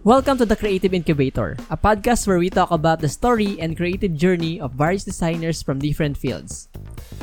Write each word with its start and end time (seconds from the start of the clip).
Welcome 0.00 0.40
to 0.40 0.48
the 0.48 0.56
Creative 0.56 0.96
Incubator, 0.96 1.60
a 1.68 1.76
podcast 1.76 2.24
where 2.24 2.40
we 2.40 2.48
talk 2.48 2.72
about 2.72 3.04
the 3.04 3.08
story 3.12 3.60
and 3.60 3.76
creative 3.76 4.16
journey 4.16 4.56
of 4.56 4.72
various 4.72 5.04
designers 5.04 5.60
from 5.60 5.76
different 5.76 6.16
fields. 6.16 6.72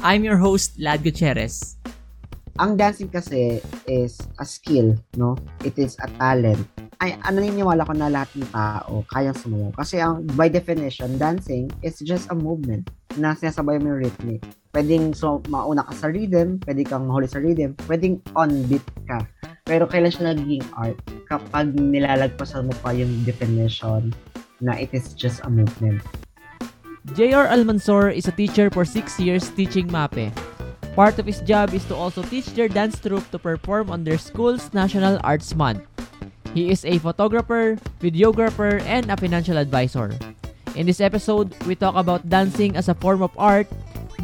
I'm 0.05 0.21
your 0.21 0.37
host, 0.37 0.77
Lad 0.77 1.01
Gutierrez. 1.01 1.81
Ang 2.61 2.77
dancing 2.77 3.09
kasi 3.09 3.65
is 3.89 4.21
a 4.37 4.45
skill, 4.45 4.93
no? 5.17 5.41
It 5.65 5.73
is 5.81 5.97
a 6.05 6.07
talent. 6.21 6.69
Ay, 7.01 7.17
ano 7.25 7.41
naniniwala 7.41 7.81
ko 7.81 7.97
na 7.97 8.13
lahat 8.13 8.29
ng 8.37 8.49
tao 8.53 9.01
kayang 9.09 9.37
sumayaw. 9.41 9.73
Kasi 9.73 9.97
ang, 9.97 10.29
by 10.37 10.45
definition, 10.45 11.17
dancing 11.17 11.73
is 11.81 11.97
just 12.05 12.29
a 12.29 12.37
movement 12.37 12.93
na 13.17 13.33
sinasabay 13.33 13.81
mo 13.81 13.97
yung 13.97 14.05
rhythmic. 14.05 14.45
Pwedeng 14.69 15.17
so, 15.17 15.41
mauna 15.49 15.81
ka 15.81 15.97
sa 15.97 16.13
rhythm, 16.13 16.61
pwede 16.69 16.85
kang 16.85 17.09
mahuli 17.09 17.25
sa 17.25 17.41
rhythm, 17.41 17.73
pwedeng 17.89 18.21
on 18.37 18.53
beat 18.69 18.85
ka. 19.09 19.25
Pero 19.67 19.83
kailan 19.83 20.15
siya 20.15 20.31
nagiging 20.31 20.63
art? 20.79 20.95
Kapag 21.27 21.75
nilalagpasan 21.75 22.71
mo 22.71 22.73
pa 22.79 22.95
yung 22.95 23.11
definition 23.27 24.15
na 24.63 24.79
it 24.79 24.89
is 24.95 25.11
just 25.11 25.43
a 25.43 25.51
movement. 25.51 25.99
J.R. 27.11 27.51
Almansor 27.51 28.15
is 28.15 28.31
a 28.31 28.35
teacher 28.35 28.71
for 28.71 28.87
6 28.87 29.19
years 29.19 29.51
teaching 29.51 29.91
MAPE. 29.91 30.31
Part 30.95 31.19
of 31.19 31.27
his 31.27 31.43
job 31.43 31.75
is 31.75 31.83
to 31.91 31.95
also 31.95 32.23
teach 32.23 32.47
their 32.55 32.71
dance 32.71 32.97
troupe 32.99 33.27
to 33.31 33.39
perform 33.39 33.91
on 33.91 34.07
their 34.07 34.17
school's 34.17 34.73
National 34.73 35.19
Arts 35.23 35.53
Month. 35.53 35.83
He 36.55 36.71
is 36.71 36.87
a 36.87 36.97
photographer, 36.97 37.77
videographer, 38.01 38.81
and 38.87 39.11
a 39.11 39.19
financial 39.19 39.59
advisor. 39.59 40.15
In 40.73 40.87
this 40.87 41.03
episode, 41.03 41.53
we 41.67 41.75
talk 41.75 41.93
about 41.93 42.27
dancing 42.31 42.75
as 42.75 42.89
a 42.89 42.97
form 42.97 43.21
of 43.21 43.35
art, 43.37 43.67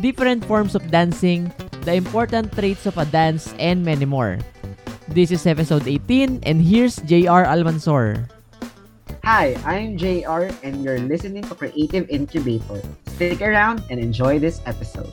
different 0.01 0.43
forms 0.43 0.73
of 0.73 0.89
dancing, 0.89 1.53
the 1.85 1.93
important 1.93 2.51
traits 2.57 2.87
of 2.87 2.97
a 2.97 3.05
dance, 3.05 3.53
and 3.59 3.85
many 3.85 4.05
more. 4.05 4.39
This 5.11 5.35
is 5.35 5.43
episode 5.43 5.83
18, 5.83 6.47
and 6.47 6.63
here's 6.63 6.95
JR 7.03 7.43
Almansor. 7.43 8.23
Hi, 9.27 9.51
I'm 9.67 9.99
JR 9.99 10.47
and 10.63 10.79
you're 10.79 11.03
listening 11.03 11.43
to 11.43 11.55
Creative 11.55 12.07
Incubator. 12.07 12.79
Stick 13.19 13.43
around 13.43 13.83
and 13.91 13.99
enjoy 13.99 14.39
this 14.39 14.63
episode. 14.63 15.11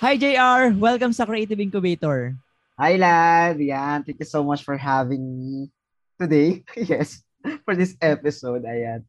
Hi 0.00 0.16
JR! 0.16 0.72
Welcome 0.72 1.12
sa 1.12 1.28
Creative 1.28 1.60
Incubator. 1.60 2.32
Hi, 2.80 2.96
lad! 2.96 3.60
Yan, 3.60 4.00
thank 4.04 4.16
you 4.16 4.28
so 4.28 4.40
much 4.40 4.64
for 4.64 4.80
having 4.80 5.20
me 5.20 5.68
today. 6.16 6.64
yes, 6.76 7.20
for 7.68 7.76
this 7.76 7.92
episode. 8.00 8.64
Ayan. 8.64 9.04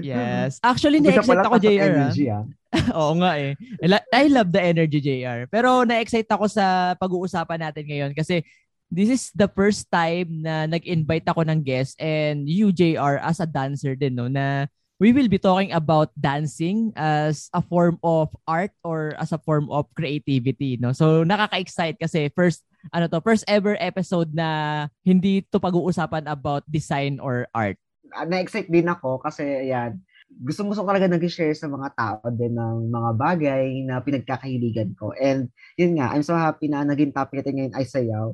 Yes. 0.00 0.58
Actually, 0.64 1.04
na-excite 1.04 1.44
ako, 1.44 1.58
JR. 1.60 1.76
ah. 1.76 1.86
Energy, 1.86 2.26
ah. 2.32 2.44
Oo 2.98 3.12
nga 3.20 3.36
eh. 3.36 3.52
I 4.12 4.24
love 4.32 4.48
the 4.48 4.62
energy, 4.64 4.98
JR. 5.00 5.44
Pero 5.48 5.84
na-excite 5.84 6.28
ako 6.28 6.48
sa 6.48 6.96
pag-uusapan 6.96 7.60
natin 7.60 7.84
ngayon 7.84 8.12
kasi 8.16 8.40
this 8.92 9.08
is 9.08 9.22
the 9.32 9.48
first 9.52 9.88
time 9.92 10.44
na 10.44 10.64
nag-invite 10.68 11.24
ako 11.28 11.44
ng 11.44 11.60
guest 11.64 11.96
and 12.00 12.48
you, 12.48 12.72
JR, 12.72 13.20
as 13.20 13.40
a 13.40 13.48
dancer 13.48 13.96
din, 13.96 14.16
no, 14.16 14.28
na 14.28 14.68
we 15.00 15.10
will 15.10 15.26
be 15.26 15.40
talking 15.40 15.72
about 15.74 16.14
dancing 16.14 16.92
as 16.94 17.50
a 17.52 17.60
form 17.60 17.98
of 18.06 18.30
art 18.46 18.70
or 18.86 19.16
as 19.18 19.32
a 19.32 19.40
form 19.40 19.66
of 19.72 19.88
creativity, 19.98 20.78
no? 20.80 20.92
So, 20.94 21.24
nakaka-excite 21.24 21.98
kasi 21.98 22.30
first, 22.32 22.62
ano 22.94 23.10
to, 23.10 23.18
first 23.20 23.42
ever 23.50 23.74
episode 23.80 24.30
na 24.30 24.86
hindi 25.02 25.42
to 25.50 25.58
pag-uusapan 25.58 26.30
about 26.30 26.62
design 26.70 27.18
or 27.18 27.48
art. 27.50 27.76
Ah, 28.12 28.28
Na-excite 28.28 28.68
din 28.68 28.88
ako 28.88 29.20
kasi, 29.20 29.42
ayan, 29.42 30.00
gustong-gusto 30.40 30.86
talaga 30.88 31.10
nag-share 31.10 31.52
sa 31.52 31.68
mga 31.68 31.88
tao 31.92 32.24
din 32.32 32.56
ng 32.56 32.88
mga 32.88 33.10
bagay 33.18 33.84
na 33.84 34.00
pinagkakahiligan 34.00 34.96
ko. 34.96 35.12
And 35.20 35.52
yun 35.76 36.00
nga, 36.00 36.14
I'm 36.14 36.24
so 36.24 36.32
happy 36.32 36.72
na 36.72 36.86
naging 36.86 37.12
topic 37.12 37.42
natin 37.42 37.54
ngayon 37.58 37.74
ay 37.76 37.84
sayaw. 37.84 38.32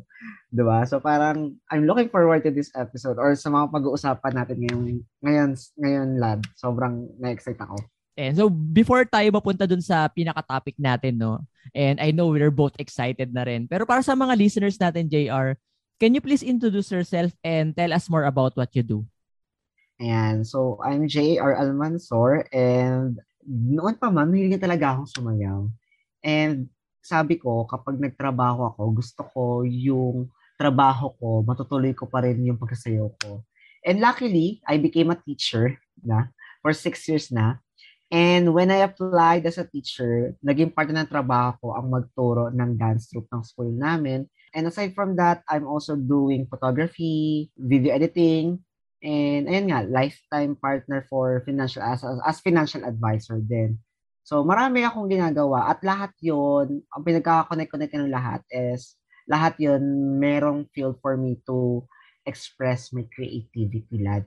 ba? 0.54 0.78
So 0.86 1.02
parang 1.02 1.58
I'm 1.72 1.88
looking 1.88 2.12
forward 2.12 2.46
to 2.46 2.54
this 2.54 2.70
episode 2.78 3.18
or 3.18 3.34
sa 3.34 3.50
mga 3.50 3.74
pag-uusapan 3.74 4.34
natin 4.34 4.56
ngayon, 4.62 4.82
ngayon, 5.24 5.50
ngayon 5.80 6.08
lad. 6.22 6.40
Sobrang 6.54 7.08
na-excite 7.18 7.58
ako. 7.58 7.76
And 8.18 8.34
so 8.34 8.50
before 8.50 9.06
tayo 9.06 9.30
mapunta 9.30 9.66
dun 9.66 9.82
sa 9.82 10.10
pinaka-topic 10.10 10.74
natin, 10.78 11.22
no? 11.22 11.42
And 11.70 12.02
I 12.02 12.10
know 12.10 12.30
we're 12.30 12.54
both 12.54 12.74
excited 12.82 13.30
na 13.30 13.46
rin. 13.46 13.70
Pero 13.70 13.86
para 13.86 14.02
sa 14.02 14.18
mga 14.18 14.34
listeners 14.34 14.74
natin, 14.74 15.06
JR, 15.06 15.54
can 16.02 16.14
you 16.14 16.22
please 16.22 16.42
introduce 16.42 16.90
yourself 16.90 17.30
and 17.46 17.74
tell 17.78 17.94
us 17.94 18.10
more 18.10 18.26
about 18.26 18.58
what 18.58 18.74
you 18.74 18.82
do? 18.82 19.06
Ayan, 19.98 20.46
so 20.46 20.78
I'm 20.78 21.10
J.R. 21.10 21.58
Almansor 21.58 22.46
and 22.54 23.18
noon 23.42 23.98
pa 23.98 24.14
man, 24.14 24.30
mahilig 24.30 24.62
talaga 24.62 24.94
akong 24.94 25.10
sumayaw. 25.10 25.66
And 26.22 26.70
sabi 27.02 27.34
ko, 27.34 27.66
kapag 27.66 27.98
nagtrabaho 27.98 28.70
ako, 28.70 28.82
gusto 28.94 29.26
ko 29.26 29.42
yung 29.66 30.30
trabaho 30.54 31.18
ko, 31.18 31.42
matutuloy 31.42 31.98
ko 31.98 32.06
pa 32.06 32.22
rin 32.22 32.38
yung 32.46 32.62
pagsasayaw 32.62 33.10
ko. 33.26 33.42
And 33.82 33.98
luckily, 33.98 34.62
I 34.70 34.78
became 34.78 35.10
a 35.10 35.18
teacher 35.18 35.74
na 35.98 36.30
for 36.62 36.70
six 36.70 37.02
years 37.10 37.34
na. 37.34 37.58
And 38.06 38.54
when 38.54 38.70
I 38.70 38.86
applied 38.86 39.50
as 39.50 39.58
a 39.58 39.66
teacher, 39.66 40.38
naging 40.46 40.78
part 40.78 40.94
na 40.94 41.02
ng 41.02 41.10
trabaho 41.10 41.58
ko 41.58 41.66
ang 41.74 41.90
magturo 41.90 42.54
ng 42.54 42.78
dance 42.78 43.10
troupe 43.10 43.26
ng 43.34 43.42
school 43.42 43.74
namin. 43.74 44.30
And 44.54 44.70
aside 44.70 44.94
from 44.94 45.18
that, 45.18 45.42
I'm 45.50 45.66
also 45.66 45.98
doing 45.98 46.46
photography, 46.46 47.50
video 47.58 47.90
editing, 47.90 48.62
And 48.98 49.46
ayun 49.46 49.70
nga, 49.70 49.86
lifetime 49.86 50.58
partner 50.58 51.06
for 51.06 51.42
financial 51.46 51.82
as, 51.86 52.02
as 52.02 52.42
financial 52.42 52.82
advisor 52.82 53.38
din. 53.38 53.78
So 54.26 54.42
marami 54.42 54.82
akong 54.82 55.08
ginagawa 55.08 55.70
at 55.70 55.80
lahat 55.86 56.12
'yon, 56.20 56.82
ang 56.92 57.02
pinagkaka-connect-connect 57.06 57.94
ng 57.94 58.12
lahat 58.12 58.42
is 58.50 58.98
lahat 59.30 59.56
'yon 59.62 59.80
merong 60.18 60.66
field 60.74 60.98
for 61.00 61.16
me 61.16 61.38
to 61.46 61.86
express 62.26 62.92
my 62.92 63.06
creativity 63.08 64.02
lad. 64.02 64.26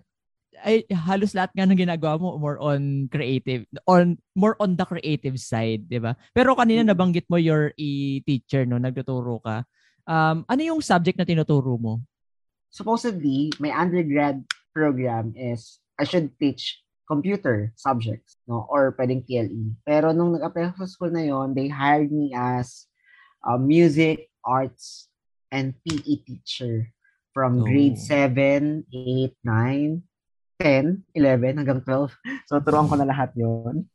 Ay, 0.64 0.84
halos 0.92 1.32
lahat 1.38 1.52
nga 1.56 1.68
ng 1.68 1.80
ginagawa 1.80 2.20
mo 2.20 2.36
more 2.36 2.60
on 2.60 3.08
creative, 3.08 3.64
on 3.88 4.20
more 4.36 4.56
on 4.60 4.76
the 4.76 4.84
creative 4.84 5.40
side, 5.40 5.88
di 5.88 6.00
ba? 6.00 6.16
Pero 6.36 6.56
kanina 6.58 6.84
Mm. 6.84 6.90
nabanggit 6.92 7.28
mo 7.32 7.40
you're 7.40 7.72
a 7.76 7.92
teacher, 8.24 8.68
no? 8.68 8.80
Nagtuturo 8.80 9.40
ka. 9.44 9.64
Um, 10.08 10.44
ano 10.50 10.62
yung 10.64 10.82
subject 10.82 11.16
na 11.20 11.28
tinuturo 11.28 11.78
mo? 11.78 12.04
Supposedly, 12.72 13.52
my 13.60 13.72
undergrad 13.72 14.44
program 14.74 15.36
is 15.36 15.80
I 16.00 16.04
should 16.04 16.34
teach 16.40 16.82
computer 17.12 17.76
subjects, 17.76 18.40
no? 18.48 18.64
Or 18.72 18.96
pwedeng 18.96 19.28
TLE. 19.28 19.76
Pero 19.84 20.16
nung 20.16 20.32
nag-apply 20.32 20.80
sa 20.80 20.88
school 20.88 21.12
na 21.12 21.28
yon, 21.28 21.52
they 21.52 21.68
hired 21.68 22.08
me 22.08 22.32
as 22.32 22.88
a 23.44 23.60
music, 23.60 24.32
arts, 24.48 25.12
and 25.52 25.76
PE 25.84 26.24
teacher 26.24 26.88
from 27.36 27.60
Oh. 27.60 27.68
grade 27.68 28.00
7, 28.00 28.88
8, 28.88 29.36
9, 29.44 30.04
10, 30.64 31.04
11, 31.12 31.60
hanggang 31.60 31.82
12. 31.84 32.16
So, 32.48 32.60
turuan 32.64 32.88
ko 32.88 32.96
na 32.96 33.08
lahat 33.08 33.36
yon. 33.36 33.88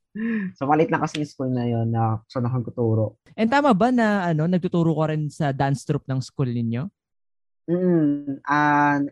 So, 0.57 0.65
malit 0.65 0.89
lang 0.89 1.05
kasi 1.05 1.21
yung 1.21 1.29
school 1.29 1.53
na 1.53 1.69
yon 1.69 1.93
na 1.93 2.21
saan 2.29 2.49
ako 2.49 2.73
tuturo. 2.73 3.07
And 3.37 3.53
tama 3.53 3.77
ba 3.77 3.93
na 3.93 4.33
ano, 4.33 4.49
nagtuturo 4.49 4.97
ka 4.97 5.13
rin 5.13 5.29
sa 5.29 5.53
dance 5.53 5.85
troupe 5.85 6.09
ng 6.09 6.21
school 6.25 6.49
ninyo? 6.49 6.89
Mm, 7.69 8.41
and 8.49 9.05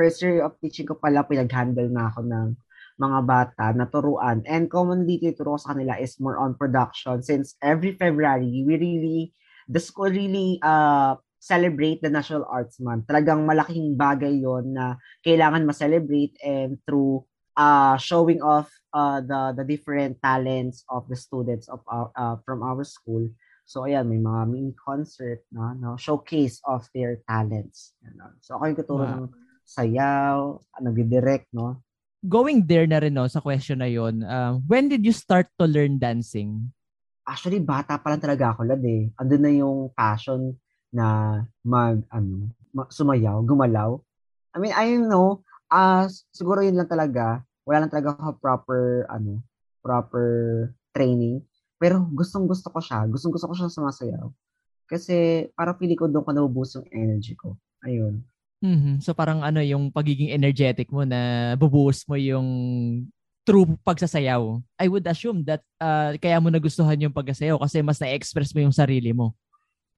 first 0.00 0.24
year 0.24 0.40
of 0.40 0.56
teaching 0.64 0.88
ko 0.88 0.96
pala, 0.96 1.28
pinag-handle 1.28 1.92
na 1.92 2.08
ako 2.08 2.24
ng 2.24 2.56
mga 2.96 3.18
bata 3.28 3.64
na 3.76 3.84
turuan. 3.84 4.40
And 4.48 4.72
commonly, 4.72 5.20
tinuturo 5.20 5.60
sa 5.60 5.76
kanila 5.76 6.00
is 6.00 6.16
more 6.16 6.40
on 6.40 6.56
production 6.56 7.20
since 7.20 7.60
every 7.60 7.92
February, 7.92 8.64
we 8.64 8.80
really, 8.80 9.20
the 9.68 9.76
school 9.76 10.08
really 10.08 10.56
uh, 10.64 11.20
celebrate 11.36 12.00
the 12.00 12.08
National 12.08 12.48
Arts 12.48 12.80
Month. 12.80 13.08
Talagang 13.08 13.44
malaking 13.44 13.96
bagay 13.96 14.40
yon 14.40 14.72
na 14.72 14.96
kailangan 15.20 15.68
ma-celebrate 15.68 16.36
and 16.40 16.80
through 16.88 17.24
uh, 17.56 17.96
showing 17.96 18.40
off 18.40 18.72
uh, 18.92 19.20
the 19.20 19.56
the 19.60 19.64
different 19.64 20.20
talents 20.20 20.84
of 20.88 21.08
the 21.08 21.16
students 21.16 21.68
of 21.68 21.80
our, 21.88 22.12
uh, 22.16 22.36
from 22.44 22.64
our 22.64 22.84
school. 22.84 23.24
So 23.64 23.86
ayan, 23.86 24.10
may 24.10 24.18
mga 24.18 24.42
mini 24.50 24.74
concert 24.74 25.46
na 25.54 25.72
no, 25.78 25.94
showcase 25.96 26.58
of 26.66 26.84
their 26.92 27.22
talents. 27.24 27.94
Ano. 28.02 28.34
So 28.42 28.58
ako 28.58 28.64
yung 28.66 28.80
tuturo 28.82 29.04
Wow. 29.06 29.14
ng 29.14 29.26
sayaw, 29.70 30.58
nagdi-direct, 30.82 31.46
no? 31.54 31.78
Going 32.26 32.66
there 32.66 32.84
na 32.90 33.00
rin 33.00 33.14
no, 33.14 33.30
sa 33.30 33.40
question 33.40 33.80
na 33.80 33.88
yon. 33.88 34.26
um, 34.26 34.60
when 34.66 34.90
did 34.90 35.06
you 35.06 35.14
start 35.14 35.46
to 35.56 35.64
learn 35.64 35.96
dancing? 35.96 36.68
Actually, 37.24 37.62
bata 37.62 37.94
pa 37.96 38.10
lang 38.10 38.20
talaga 38.20 38.52
ako, 38.52 38.66
lad 38.66 38.82
eh. 38.82 39.08
Andun 39.16 39.42
na 39.46 39.52
yung 39.54 39.78
passion 39.94 40.58
na 40.90 41.38
mag, 41.62 42.02
ano, 42.10 42.50
ma- 42.74 42.90
sumayaw, 42.90 43.40
gumalaw. 43.46 43.96
I 44.50 44.58
mean, 44.58 44.74
I 44.74 44.98
know, 44.98 45.46
ah 45.70 46.10
siguro 46.34 46.66
yun 46.66 46.74
lang 46.74 46.90
talaga. 46.90 47.46
Wala 47.62 47.86
lang 47.86 47.92
talaga 47.94 48.18
ako 48.18 48.42
proper, 48.42 49.06
ano, 49.06 49.40
proper 49.78 50.28
training. 50.90 51.46
Pero 51.78 52.02
gustong 52.10 52.44
gusto 52.50 52.68
ko 52.68 52.82
siya. 52.82 53.06
Gustong 53.06 53.32
gusto 53.32 53.46
ko 53.46 53.54
siya 53.54 53.70
sumasayaw. 53.70 54.26
Kasi 54.90 55.46
parang 55.54 55.78
pili 55.78 55.94
ko 55.94 56.10
doon 56.10 56.26
ko 56.26 56.34
naubos 56.34 56.74
yung 56.74 56.84
energy 56.90 57.38
ko. 57.38 57.54
Ayun. 57.86 58.20
Mhm. 58.60 59.00
So 59.00 59.16
parang 59.16 59.40
ano 59.40 59.64
yung 59.64 59.88
pagiging 59.88 60.36
energetic 60.36 60.92
mo 60.92 61.08
na 61.08 61.52
bubuhos 61.56 62.04
mo 62.04 62.16
yung 62.20 62.48
true 63.44 63.64
pagsasayaw. 63.82 64.60
I 64.76 64.86
would 64.92 65.08
assume 65.08 65.48
that 65.48 65.64
uh, 65.80 66.12
kaya 66.20 66.36
mo 66.44 66.52
nagustuhan 66.52 67.00
yung 67.00 67.16
pagsasayaw 67.16 67.56
kasi 67.56 67.80
mas 67.80 67.96
na-express 67.96 68.52
mo 68.52 68.60
yung 68.68 68.76
sarili 68.76 69.16
mo. 69.16 69.32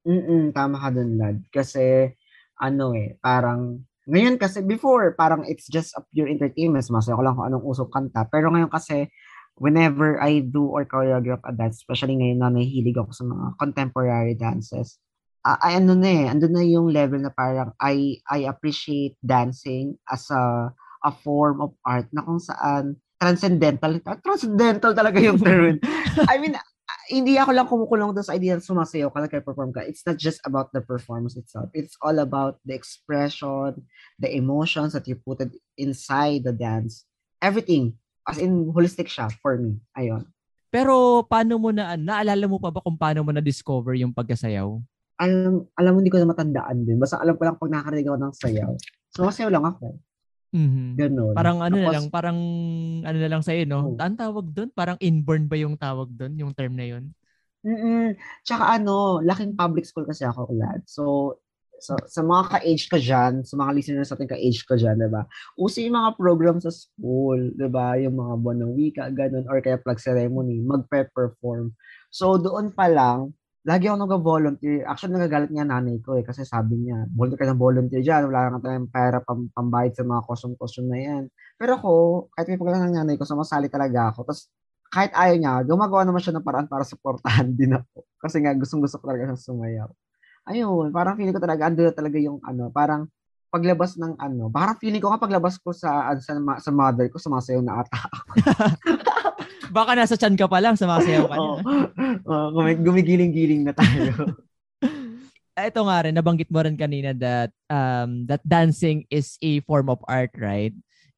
Mm, 0.07 0.51
tama 0.51 0.79
ka 0.83 0.91
dun, 0.91 1.15
lad. 1.15 1.39
Kasi, 1.55 2.11
ano 2.59 2.95
eh, 2.95 3.19
parang 3.23 3.83
Ngayon 4.03 4.35
kasi, 4.35 4.67
before, 4.67 5.15
parang 5.15 5.47
it's 5.47 5.71
just 5.71 5.95
a 5.95 6.03
pure 6.11 6.27
entertainment. 6.27 6.83
Sumasayaw 6.83 7.15
ko 7.15 7.23
lang 7.23 7.35
kung 7.39 7.47
anong 7.47 7.63
usok 7.71 7.87
kanta. 7.95 8.27
Pero 8.27 8.51
ngayon 8.51 8.67
kasi, 8.67 9.07
whenever 9.55 10.19
I 10.19 10.43
do 10.43 10.67
or 10.67 10.83
choreograph 10.83 11.39
a 11.47 11.55
dance, 11.55 11.79
especially 11.87 12.19
ngayon 12.19 12.43
na 12.43 12.51
nahihilig 12.51 12.99
ako 12.99 13.15
sa 13.15 13.23
mga 13.23 13.47
contemporary 13.63 14.35
dances, 14.35 14.99
uh, 15.47 15.59
ay 15.63 15.83
ano 15.83 15.95
na 15.99 16.09
eh, 16.09 16.25
andun 16.31 16.55
na 16.55 16.65
yung 16.65 16.89
level 16.91 17.21
na 17.23 17.31
parang 17.35 17.75
I, 17.79 18.23
I 18.27 18.47
appreciate 18.47 19.19
dancing 19.23 19.99
as 20.07 20.31
a, 20.31 20.71
a 21.03 21.13
form 21.23 21.61
of 21.61 21.75
art 21.83 22.09
na 22.15 22.23
kung 22.23 22.39
saan 22.39 22.99
transcendental, 23.23 24.03
transcendental 24.23 24.93
talaga 24.99 25.23
yung 25.23 25.39
term. 25.47 25.79
I 26.27 26.43
mean, 26.43 26.59
hindi 27.07 27.39
ako 27.39 27.51
lang 27.55 27.71
kumukulong 27.71 28.11
doon 28.15 28.27
sa 28.27 28.35
idea 28.35 28.59
na 28.59 28.63
sumasayaw 28.63 29.15
ka, 29.15 29.23
nagka-perform 29.23 29.71
ka. 29.71 29.87
It's 29.87 30.03
not 30.03 30.19
just 30.19 30.43
about 30.43 30.75
the 30.75 30.83
performance 30.83 31.39
itself. 31.39 31.71
It's 31.71 31.95
all 32.03 32.19
about 32.19 32.59
the 32.67 32.75
expression, 32.75 33.87
the 34.19 34.31
emotions 34.31 34.95
that 34.99 35.07
you 35.07 35.19
put 35.19 35.39
it 35.43 35.55
inside 35.79 36.43
the 36.43 36.55
dance. 36.55 37.07
Everything. 37.39 37.95
As 38.27 38.39
in, 38.39 38.71
holistic 38.71 39.11
siya 39.11 39.31
for 39.43 39.59
me. 39.59 39.83
Ayun. 39.99 40.27
Pero 40.73 41.23
paano 41.27 41.59
mo 41.59 41.69
na, 41.69 41.99
naalala 41.99 42.47
mo 42.49 42.57
pa 42.57 42.73
ba 42.73 42.81
kung 42.81 42.97
paano 42.97 43.23
mo 43.23 43.31
na-discover 43.35 43.99
yung 43.99 44.15
pagkasayaw? 44.15 44.83
Alam, 45.23 45.71
alam 45.79 45.91
mo, 45.95 45.99
hindi 46.03 46.11
ko 46.11 46.19
na 46.19 46.35
matandaan 46.35 46.83
din. 46.83 46.99
Basta 46.99 47.23
alam 47.23 47.39
ko 47.39 47.47
lang 47.47 47.55
pag 47.55 47.71
nakakarinig 47.71 48.11
ako 48.11 48.19
ng 48.19 48.35
sayaw. 48.35 48.73
Sumasayaw 49.15 49.51
lang 49.55 49.65
ako. 49.71 50.03
Mm-hmm. 50.53 50.89
Ganun. 51.01 51.33
Parang 51.33 51.59
ano 51.65 51.77
Tapos, 51.81 51.87
na 51.89 51.95
lang, 51.97 52.07
parang 52.13 52.39
ano 53.09 53.17
na 53.17 53.31
lang 53.31 53.43
sa'yo, 53.43 53.65
no? 53.65 53.97
Oh. 53.97 53.97
Ang 53.97 54.21
tawag 54.21 54.47
doon, 54.53 54.69
parang 54.77 55.01
inborn 55.01 55.49
ba 55.49 55.57
yung 55.57 55.81
tawag 55.81 56.13
doon, 56.13 56.37
yung 56.37 56.53
term 56.53 56.77
na 56.77 56.87
yun? 56.87 57.09
Mm 57.63 58.19
Tsaka 58.43 58.75
ano, 58.77 59.23
laking 59.23 59.57
public 59.57 59.89
school 59.89 60.05
kasi 60.05 60.29
ako, 60.29 60.53
lad. 60.53 60.85
So, 60.85 61.39
so 61.81 61.97
sa 62.05 62.21
mga 62.21 62.59
ka-age 62.59 62.85
ko 62.93 63.01
dyan, 63.01 63.49
sa 63.49 63.55
mga 63.57 63.71
listeners 63.73 64.13
natin 64.13 64.29
ka-age 64.29 64.61
ko 64.69 64.77
dyan, 64.77 65.01
di 65.01 65.09
ba? 65.09 65.25
Uso 65.57 65.81
yung 65.81 65.97
mga 65.97 66.21
program 66.21 66.61
sa 66.61 66.69
school, 66.69 67.57
di 67.57 67.69
ba? 67.73 67.97
Yung 67.97 68.21
mga 68.21 68.35
buwan 68.45 68.59
ng 68.61 68.73
wika, 68.77 69.09
ganun, 69.09 69.49
or 69.49 69.57
kaya 69.65 69.81
plug 69.81 70.03
ceremony, 70.03 70.61
mag-perform. 70.61 71.73
So, 72.13 72.37
doon 72.37 72.77
pa 72.77 72.93
lang, 72.93 73.33
lagi 73.63 73.87
ako 73.87 73.97
nag-volunteer. 74.03 74.83
Actually, 74.91 75.23
nagagalit 75.23 75.51
niya 75.55 75.63
nanay 75.63 76.03
ko 76.03 76.19
eh, 76.19 76.27
kasi 76.27 76.43
sabi 76.43 76.83
niya, 76.83 77.07
volunteer 77.15 77.39
ka 77.39 77.47
ng 77.47 77.63
volunteer 77.63 78.03
dyan, 78.03 78.27
wala 78.27 78.51
kang 78.51 78.65
tayong 78.67 78.91
pera 78.91 79.19
pam, 79.23 79.47
pambayad 79.55 79.95
sa 79.95 80.03
mga 80.03 80.23
costume-costume 80.27 80.89
na 80.91 80.99
yan. 80.99 81.23
Pero 81.55 81.79
ako, 81.79 81.93
kahit 82.35 82.47
may 82.51 82.59
pagkakas 82.59 82.83
ng 82.91 82.97
nanay 82.99 83.15
ko, 83.15 83.23
sumasali 83.23 83.71
talaga 83.71 84.11
ako. 84.11 84.27
Tapos, 84.27 84.51
kahit 84.91 85.15
ayaw 85.15 85.37
niya, 85.39 85.53
gumagawa 85.63 86.03
naman 86.03 86.19
siya 86.19 86.35
ng 86.35 86.45
paraan 86.45 86.67
para 86.67 86.83
supportahan 86.83 87.55
din 87.59 87.79
ako. 87.79 88.03
Kasi 88.19 88.43
nga, 88.43 88.51
gustong-gusto 88.59 88.99
ko 88.99 89.05
talaga 89.07 89.31
siyang 89.31 89.45
sumayaw. 89.47 89.89
Ayun, 90.51 90.91
parang 90.91 91.15
feeling 91.15 91.35
ko 91.35 91.39
talaga, 91.39 91.71
ando 91.71 91.87
talaga 91.95 92.19
yung 92.19 92.43
ano, 92.43 92.67
parang 92.75 93.07
paglabas 93.47 93.95
ng 93.95 94.19
ano, 94.19 94.51
parang 94.51 94.75
feeling 94.83 94.99
ko 94.99 95.15
nga 95.15 95.23
paglabas 95.23 95.55
ko 95.63 95.71
sa, 95.71 96.11
sa, 96.19 96.35
sa 96.35 96.71
mother 96.75 97.07
ko, 97.13 97.23
sumasayaw 97.23 97.63
na 97.63 97.85
ata 97.85 98.11
ako. 98.11 98.27
Baka 99.73 99.97
nasa 99.97 100.21
chan 100.21 100.37
ka 100.37 100.45
pa 100.45 100.61
lang, 100.61 100.77
sumasayaw 100.77 101.25
ka 101.25 101.37
oh, 101.41 101.57
oh, 102.29 102.49
gumigiling-giling 102.77 103.65
na 103.65 103.73
tayo. 103.73 104.37
Ito 105.57 105.81
nga 105.89 106.05
rin, 106.05 106.17
nabanggit 106.17 106.53
mo 106.53 106.61
rin 106.61 106.77
kanina 106.77 107.17
that 107.17 107.53
um, 107.73 108.29
that 108.29 108.45
dancing 108.45 109.09
is 109.09 109.41
a 109.41 109.65
form 109.65 109.89
of 109.89 110.01
art, 110.09 110.33
right? 110.37 110.73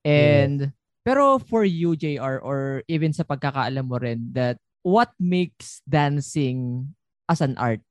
And 0.06 0.70
yeah. 0.70 0.74
pero 1.02 1.38
for 1.42 1.66
you, 1.66 1.98
JR, 1.98 2.38
or 2.42 2.86
even 2.86 3.10
sa 3.14 3.26
pagkakaalam 3.26 3.90
mo 3.90 3.98
rin, 3.98 4.30
that 4.38 4.58
what 4.86 5.10
makes 5.18 5.82
dancing 5.86 6.90
as 7.26 7.42
an 7.42 7.58
art? 7.58 7.82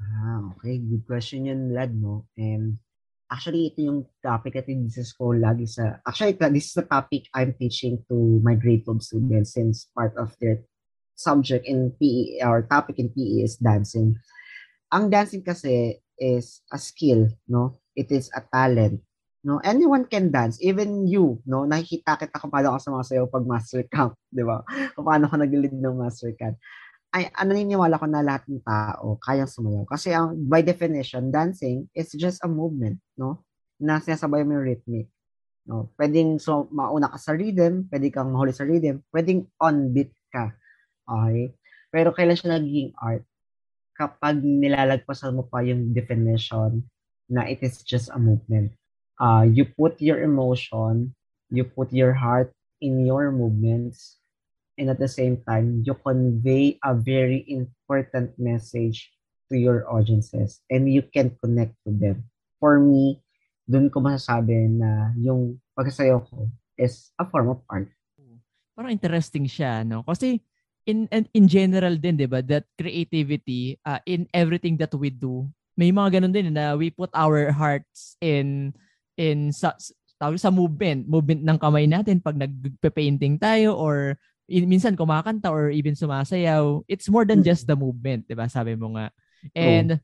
Ah, 0.00 0.52
okay. 0.56 0.80
Good 0.80 1.04
question 1.08 1.48
yun, 1.48 1.72
lad, 1.72 1.96
no? 1.96 2.28
And 2.36 2.80
Actually, 3.34 3.74
ito 3.74 3.82
yung 3.82 4.06
topic 4.22 4.54
at 4.54 4.70
this 4.70 5.10
ko 5.10 5.34
lagi 5.34 5.66
sa... 5.66 5.98
Actually, 6.06 6.38
this 6.54 6.70
is 6.70 6.78
the 6.78 6.86
topic 6.86 7.26
I'm 7.34 7.50
teaching 7.58 7.98
to 8.06 8.38
my 8.46 8.54
grade 8.54 8.86
12 8.86 9.02
students 9.02 9.58
since 9.58 9.90
part 9.90 10.14
of 10.14 10.30
their 10.38 10.62
subject 11.18 11.66
in 11.66 11.90
PE 11.98 12.46
or 12.46 12.62
topic 12.70 13.02
in 13.02 13.10
PE 13.10 13.42
is 13.42 13.58
dancing. 13.58 14.14
Ang 14.94 15.10
dancing 15.10 15.42
kasi 15.42 15.98
is 16.14 16.62
a 16.70 16.78
skill, 16.78 17.26
no? 17.50 17.82
It 17.98 18.14
is 18.14 18.30
a 18.30 18.46
talent. 18.46 19.02
No, 19.42 19.58
anyone 19.66 20.06
can 20.06 20.30
dance, 20.30 20.62
even 20.62 21.10
you, 21.10 21.42
no? 21.42 21.66
Nakikita 21.66 22.14
kita 22.14 22.38
kung 22.38 22.54
paano 22.54 22.78
ka 22.78 22.86
sumasayaw 22.86 23.26
pag 23.26 23.44
master 23.50 23.82
camp, 23.90 24.14
di 24.30 24.46
ba? 24.46 24.62
Kung 24.94 25.10
paano 25.10 25.26
ka 25.26 25.34
nag-lead 25.34 25.74
ng 25.74 25.98
master 25.98 26.30
camp 26.38 26.54
ay 27.14 27.30
ano 27.30 27.54
naniniwala 27.54 27.94
ko 27.94 28.06
na 28.10 28.26
lahat 28.26 28.42
ng 28.50 28.66
tao 28.66 29.14
kayang 29.22 29.46
sumayaw. 29.46 29.86
Kasi 29.86 30.10
ang 30.10 30.34
by 30.34 30.66
definition, 30.66 31.30
dancing 31.30 31.86
is 31.94 32.10
just 32.18 32.42
a 32.42 32.50
movement, 32.50 32.98
no? 33.14 33.46
Na 33.78 34.02
sinasabay 34.02 34.42
mo 34.42 34.58
yung 34.58 34.66
rhythmic. 34.66 35.06
No? 35.64 35.94
Pwedeng 35.94 36.42
so, 36.42 36.66
mauna 36.74 37.08
ka 37.08 37.18
sa 37.22 37.32
rhythm, 37.32 37.86
pwede 37.88 38.10
kang 38.10 38.34
mahuli 38.34 38.50
sa 38.50 38.66
rhythm, 38.66 39.00
pwedeng 39.14 39.46
on 39.62 39.94
beat 39.94 40.10
ka. 40.34 40.52
Okay? 41.06 41.54
Pero 41.94 42.10
kailan 42.10 42.34
siya 42.34 42.58
naging 42.58 42.90
art? 42.98 43.22
Kapag 43.94 44.42
nilalagpasan 44.42 45.38
mo 45.38 45.46
pa 45.46 45.62
yung 45.62 45.94
definition 45.94 46.82
na 47.30 47.46
it 47.46 47.62
is 47.62 47.80
just 47.86 48.10
a 48.10 48.18
movement. 48.18 48.74
Uh, 49.22 49.46
you 49.46 49.62
put 49.62 49.94
your 50.02 50.18
emotion, 50.18 51.14
you 51.48 51.62
put 51.62 51.94
your 51.94 52.10
heart 52.10 52.50
in 52.82 53.06
your 53.06 53.30
movements, 53.30 54.18
and 54.78 54.90
at 54.90 54.98
the 54.98 55.10
same 55.10 55.38
time, 55.46 55.82
you 55.86 55.94
convey 55.94 56.78
a 56.82 56.94
very 56.94 57.46
important 57.48 58.34
message 58.38 59.12
to 59.50 59.54
your 59.58 59.86
audiences 59.86 60.60
and 60.70 60.90
you 60.90 61.02
can 61.02 61.34
connect 61.42 61.76
to 61.86 61.92
them. 61.92 62.24
For 62.58 62.80
me, 62.80 63.22
dun 63.68 63.88
ko 63.88 64.00
masasabi 64.00 64.72
na 64.76 65.12
yung 65.16 65.60
pagsasayaw 65.76 66.20
ko 66.28 66.48
is 66.76 67.12
a 67.20 67.24
form 67.28 67.54
of 67.54 67.60
art. 67.70 67.90
Parang 68.74 68.90
interesting 68.90 69.46
siya, 69.46 69.86
no? 69.86 70.02
Kasi 70.02 70.42
in 70.84 71.06
in, 71.14 71.24
in 71.32 71.44
general 71.46 71.94
din, 71.94 72.18
'di 72.18 72.28
ba, 72.28 72.42
that 72.42 72.66
creativity 72.74 73.78
uh, 73.86 74.02
in 74.04 74.26
everything 74.34 74.74
that 74.76 74.92
we 74.98 75.08
do. 75.08 75.46
May 75.78 75.94
mga 75.94 76.18
ganun 76.18 76.34
din 76.34 76.50
na 76.50 76.74
we 76.74 76.90
put 76.90 77.10
our 77.14 77.54
hearts 77.54 78.18
in 78.18 78.74
in 79.14 79.54
sa, 79.54 79.74
sa 79.78 80.50
movement, 80.50 81.06
movement 81.06 81.42
ng 81.42 81.58
kamay 81.58 81.86
natin 81.86 82.18
pag 82.22 82.38
nagpe-painting 82.38 83.38
tayo 83.38 83.78
or 83.78 84.18
minsan 84.48 84.96
kumakanta 84.96 85.48
or 85.48 85.72
even 85.72 85.96
sumasayaw, 85.96 86.84
it's 86.88 87.08
more 87.08 87.24
than 87.24 87.40
just 87.40 87.64
the 87.64 87.76
movement, 87.76 88.28
'di 88.28 88.36
ba? 88.36 88.48
Sabi 88.48 88.76
mo 88.76 88.92
nga. 88.96 89.08
And 89.56 89.96
oh. 89.96 90.00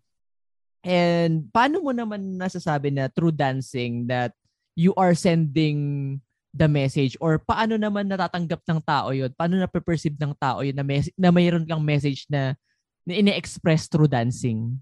and 0.85 1.49
paano 1.53 1.85
mo 1.85 1.93
naman 1.93 2.41
nasasabi 2.41 2.93
na 2.93 3.13
through 3.13 3.37
dancing 3.37 4.09
that 4.09 4.33
you 4.77 4.97
are 4.97 5.13
sending 5.13 6.19
the 6.51 6.67
message 6.67 7.15
or 7.23 7.39
paano 7.39 7.79
naman 7.79 8.09
natatanggap 8.09 8.65
ng 8.65 8.81
tao 8.81 9.13
'yon? 9.13 9.33
Paano 9.37 9.61
na 9.61 9.69
perceive 9.69 10.17
ng 10.17 10.33
tao 10.41 10.65
'yon 10.65 10.77
na 10.77 10.85
mes- 10.85 11.13
na 11.21 11.29
mayroon 11.29 11.69
kang 11.69 11.85
message 11.85 12.25
na 12.33 12.57
na 13.05 13.17
ine-express 13.17 13.89
through 13.89 14.09
dancing? 14.09 14.81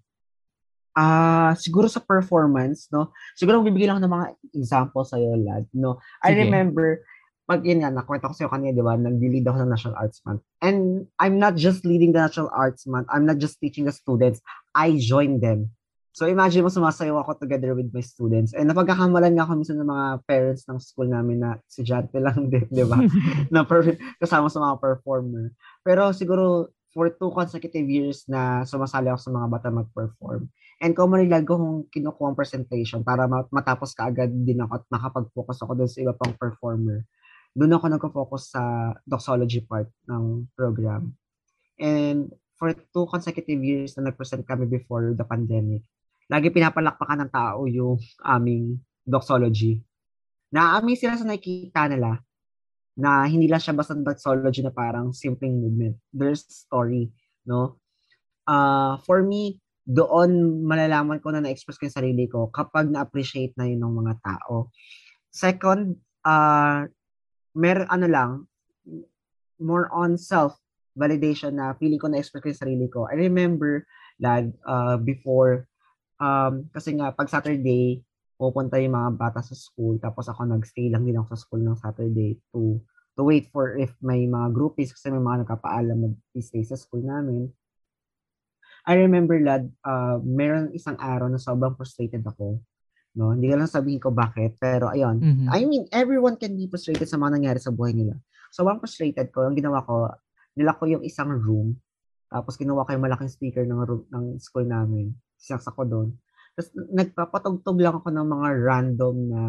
Ah, 0.99 1.07
uh, 1.07 1.53
siguro 1.55 1.87
sa 1.87 2.03
performance, 2.03 2.91
no? 2.91 3.15
Siguro 3.39 3.63
bibigyan 3.63 3.95
lang 3.95 4.03
ng 4.03 4.15
mga 4.19 4.27
example 4.59 5.07
sa 5.07 5.15
iyo, 5.15 5.39
lad, 5.39 5.63
no? 5.71 6.03
I 6.27 6.35
Sige. 6.35 6.43
remember 6.43 7.07
pag 7.49 7.65
yun 7.65 7.81
nga, 7.81 7.89
nakwento 7.89 8.29
ko 8.29 8.37
sa'yo 8.37 8.53
kanina, 8.53 8.77
di 8.77 8.85
ba, 8.85 8.93
nag-lead 8.93 9.49
ako 9.49 9.57
ng 9.65 9.73
National 9.73 9.97
Arts 9.97 10.21
Month. 10.29 10.45
And 10.61 11.09
I'm 11.17 11.41
not 11.41 11.57
just 11.57 11.89
leading 11.89 12.13
the 12.13 12.21
National 12.21 12.53
Arts 12.53 12.85
Month, 12.85 13.09
I'm 13.09 13.25
not 13.25 13.41
just 13.41 13.57
teaching 13.57 13.89
the 13.89 13.97
students, 13.97 14.45
I 14.77 15.01
join 15.01 15.41
them. 15.41 15.73
So 16.13 16.29
imagine 16.29 16.61
mo, 16.61 16.69
sumasayaw 16.69 17.25
ako 17.25 17.41
together 17.41 17.73
with 17.73 17.89
my 17.89 18.05
students. 18.05 18.53
And 18.53 18.69
napagkakamalan 18.69 19.33
nga 19.33 19.49
ako 19.49 19.65
minsan 19.65 19.81
ng 19.81 19.89
mga 19.89 20.29
parents 20.29 20.69
ng 20.69 20.77
school 20.77 21.09
namin 21.09 21.41
na 21.41 21.57
si 21.65 21.81
Jante 21.81 22.21
lang 22.21 22.53
din, 22.53 22.69
di 22.69 22.85
ba? 22.85 23.01
na 23.55 23.65
per- 23.65 23.97
kasama 24.21 24.53
sa 24.53 24.61
mga 24.61 24.77
performer. 24.83 25.49
Pero 25.81 26.13
siguro, 26.13 26.69
for 26.93 27.09
two 27.09 27.33
consecutive 27.33 27.89
years 27.89 28.29
na 28.29 28.67
sumasali 28.69 29.09
ako 29.09 29.21
sa 29.25 29.33
mga 29.33 29.47
bata 29.49 29.69
mag-perform. 29.73 30.53
And 30.85 30.93
commonly 30.93 31.33
lagi 31.33 31.49
kong 31.49 31.89
kinukuha 31.89 32.35
ang 32.35 32.39
presentation 32.39 33.01
para 33.07 33.25
matapos 33.49 33.97
ka 33.97 34.13
agad 34.13 34.29
din 34.29 34.61
ako 34.61 34.83
at 34.83 34.85
nakapag-focus 34.93 35.65
ako 35.65 35.73
doon 35.81 35.91
sa 35.91 36.03
iba 36.05 36.13
pang 36.13 36.35
performer 36.37 37.09
doon 37.59 37.75
ako 37.75 37.85
nagko-focus 37.91 38.55
sa 38.55 38.95
doxology 39.03 39.67
part 39.67 39.91
ng 40.07 40.47
program. 40.55 41.11
And 41.83 42.31
for 42.55 42.71
two 42.71 43.11
consecutive 43.11 43.59
years 43.59 43.99
na 43.99 44.11
nag-present 44.11 44.47
kami 44.47 44.71
before 44.71 45.19
the 45.19 45.27
pandemic, 45.27 45.83
lagi 46.31 46.55
pinapalakpakan 46.55 47.27
ng 47.27 47.31
tao 47.35 47.67
yung 47.67 47.99
aming 48.23 48.79
doxology. 49.03 49.83
Naaamin 50.55 50.95
sila 50.95 51.19
sa 51.19 51.27
nakikita 51.27 51.91
nila 51.91 52.23
na 52.95 53.27
hindi 53.27 53.51
lang 53.51 53.59
siya 53.59 53.75
basta 53.75 53.99
doxology 53.99 54.63
na 54.63 54.71
parang 54.71 55.11
simpleng 55.11 55.59
movement. 55.59 55.99
There's 56.15 56.47
story, 56.47 57.11
no? 57.43 57.83
Uh, 58.47 59.03
for 59.03 59.27
me, 59.27 59.59
doon 59.83 60.63
malalaman 60.63 61.19
ko 61.19 61.35
na 61.35 61.43
na-express 61.43 61.81
ko 61.81 61.91
yung 61.91 61.99
sarili 61.99 62.25
ko 62.31 62.53
kapag 62.55 62.87
na-appreciate 62.87 63.57
na 63.59 63.67
yun 63.67 63.83
ng 63.83 63.95
mga 63.99 64.15
tao. 64.23 64.71
Second, 65.33 65.97
uh, 66.23 66.87
mer 67.55 67.87
ano 67.89 68.07
lang, 68.09 68.31
more 69.59 69.91
on 69.91 70.17
self 70.17 70.57
validation 70.99 71.55
na 71.55 71.79
feeling 71.79 72.03
ko 72.03 72.11
na 72.11 72.19
express 72.19 72.43
ko 72.43 72.51
yung 72.51 72.63
sarili 72.67 72.87
ko. 72.91 73.07
I 73.07 73.15
remember, 73.15 73.87
lad, 74.19 74.51
uh, 74.67 74.99
before, 74.99 75.71
um, 76.19 76.67
kasi 76.75 76.99
nga, 76.99 77.15
pag 77.15 77.31
Saturday, 77.31 78.03
pupunta 78.35 78.83
yung 78.83 78.99
mga 78.99 79.15
bata 79.15 79.41
sa 79.43 79.55
school, 79.55 79.99
tapos 80.03 80.27
ako 80.27 80.43
nag-stay 80.47 80.91
lang 80.91 81.07
din 81.07 81.19
ako 81.19 81.35
sa 81.35 81.39
school 81.39 81.63
ng 81.63 81.79
Saturday 81.79 82.39
to 82.51 82.83
to 83.19 83.27
wait 83.27 83.51
for 83.51 83.75
if 83.75 83.91
may 83.99 84.31
mga 84.31 84.55
groupies 84.55 84.95
kasi 84.95 85.11
may 85.11 85.19
mga 85.19 85.43
nagkapaalam 85.43 85.99
mag-stay 86.07 86.63
sa 86.63 86.79
school 86.79 87.03
namin. 87.03 87.51
I 88.87 88.95
remember, 88.95 89.39
lad, 89.43 89.67
uh, 89.83 90.23
meron 90.23 90.71
isang 90.71 90.95
araw 91.03 91.27
na 91.27 91.43
sobrang 91.43 91.75
frustrated 91.75 92.23
ako. 92.23 92.63
No? 93.19 93.35
Hindi 93.35 93.51
ko 93.51 93.59
lang 93.59 93.67
sabihin 93.67 93.99
ko 93.99 94.15
bakit, 94.15 94.55
pero 94.63 94.95
ayun. 94.95 95.19
Mhm. 95.19 95.47
I 95.51 95.67
mean, 95.67 95.91
everyone 95.91 96.39
can 96.39 96.55
be 96.55 96.71
frustrated 96.71 97.11
sa 97.11 97.19
mga 97.19 97.43
nangyari 97.43 97.59
sa 97.59 97.75
buhay 97.75 97.91
nila. 97.91 98.15
So, 98.55 98.63
ang 98.63 98.79
frustrated 98.79 99.35
ko, 99.35 99.43
ang 99.43 99.59
ginawa 99.59 99.83
ko, 99.83 100.07
nila 100.55 100.79
ko 100.79 100.87
yung 100.87 101.03
isang 101.03 101.35
room, 101.35 101.75
tapos 102.31 102.55
ginawa 102.55 102.87
ko 102.87 102.95
yung 102.95 103.03
malaking 103.03 103.33
speaker 103.33 103.67
ng, 103.67 103.81
room, 103.83 104.03
ng 104.07 104.39
school 104.39 104.63
namin. 104.63 105.11
Sinaksak 105.35 105.75
ko 105.75 105.83
doon. 105.83 106.15
Tapos 106.55 106.71
nagpapatugtog 106.75 107.79
lang 107.79 107.99
ako 107.99 108.09
ng 108.11 108.27
mga 108.27 108.49
random 108.63 109.17
na 109.31 109.43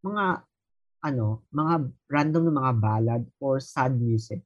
mga 0.00 0.24
ano, 1.00 1.48
mga 1.48 1.74
random 2.12 2.42
na 2.44 2.54
mga 2.60 2.72
ballad 2.76 3.22
or 3.40 3.56
sad 3.56 3.96
music. 3.96 4.44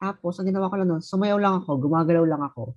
Tapos, 0.00 0.40
ang 0.40 0.48
ginawa 0.48 0.72
ko 0.72 0.76
lang 0.80 0.88
noon, 0.88 1.04
sumayaw 1.04 1.36
lang 1.36 1.54
ako, 1.60 1.70
gumagalaw 1.84 2.24
lang 2.24 2.42
ako. 2.44 2.72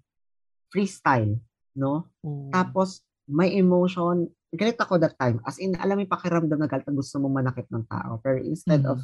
Freestyle, 0.67 1.39
no? 1.79 2.11
Oh. 2.23 2.51
Tapos, 2.51 3.06
may 3.27 3.55
emotion. 3.55 4.31
Galit 4.49 4.79
ako 4.79 4.95
that 4.97 5.19
time. 5.19 5.43
As 5.43 5.59
in, 5.59 5.75
alam 5.75 5.99
yung 5.99 6.09
pakiramdam 6.09 6.57
na 6.57 6.71
galit 6.71 6.87
gusto 6.87 7.19
mo 7.19 7.27
manakit 7.27 7.67
ng 7.67 7.83
tao. 7.85 8.23
Pero 8.23 8.39
instead 8.39 8.87
Mhm. 8.87 8.91
of 8.95 8.99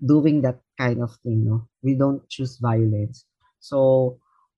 doing 0.00 0.40
that 0.40 0.64
kind 0.80 1.04
of 1.04 1.12
thing, 1.20 1.44
no? 1.44 1.68
We 1.84 1.92
don't 1.92 2.24
choose 2.26 2.56
violence. 2.56 3.28
So, 3.60 4.16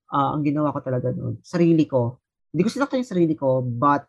ah, 0.08 0.30
ang 0.30 0.46
ginawa 0.46 0.70
ko 0.70 0.78
talaga 0.78 1.10
noon, 1.10 1.42
sarili 1.42 1.90
ko, 1.90 2.22
hindi 2.54 2.62
ko 2.62 2.70
sinaktan 2.70 3.02
yung 3.02 3.12
sarili 3.12 3.34
ko, 3.34 3.58
but 3.58 4.06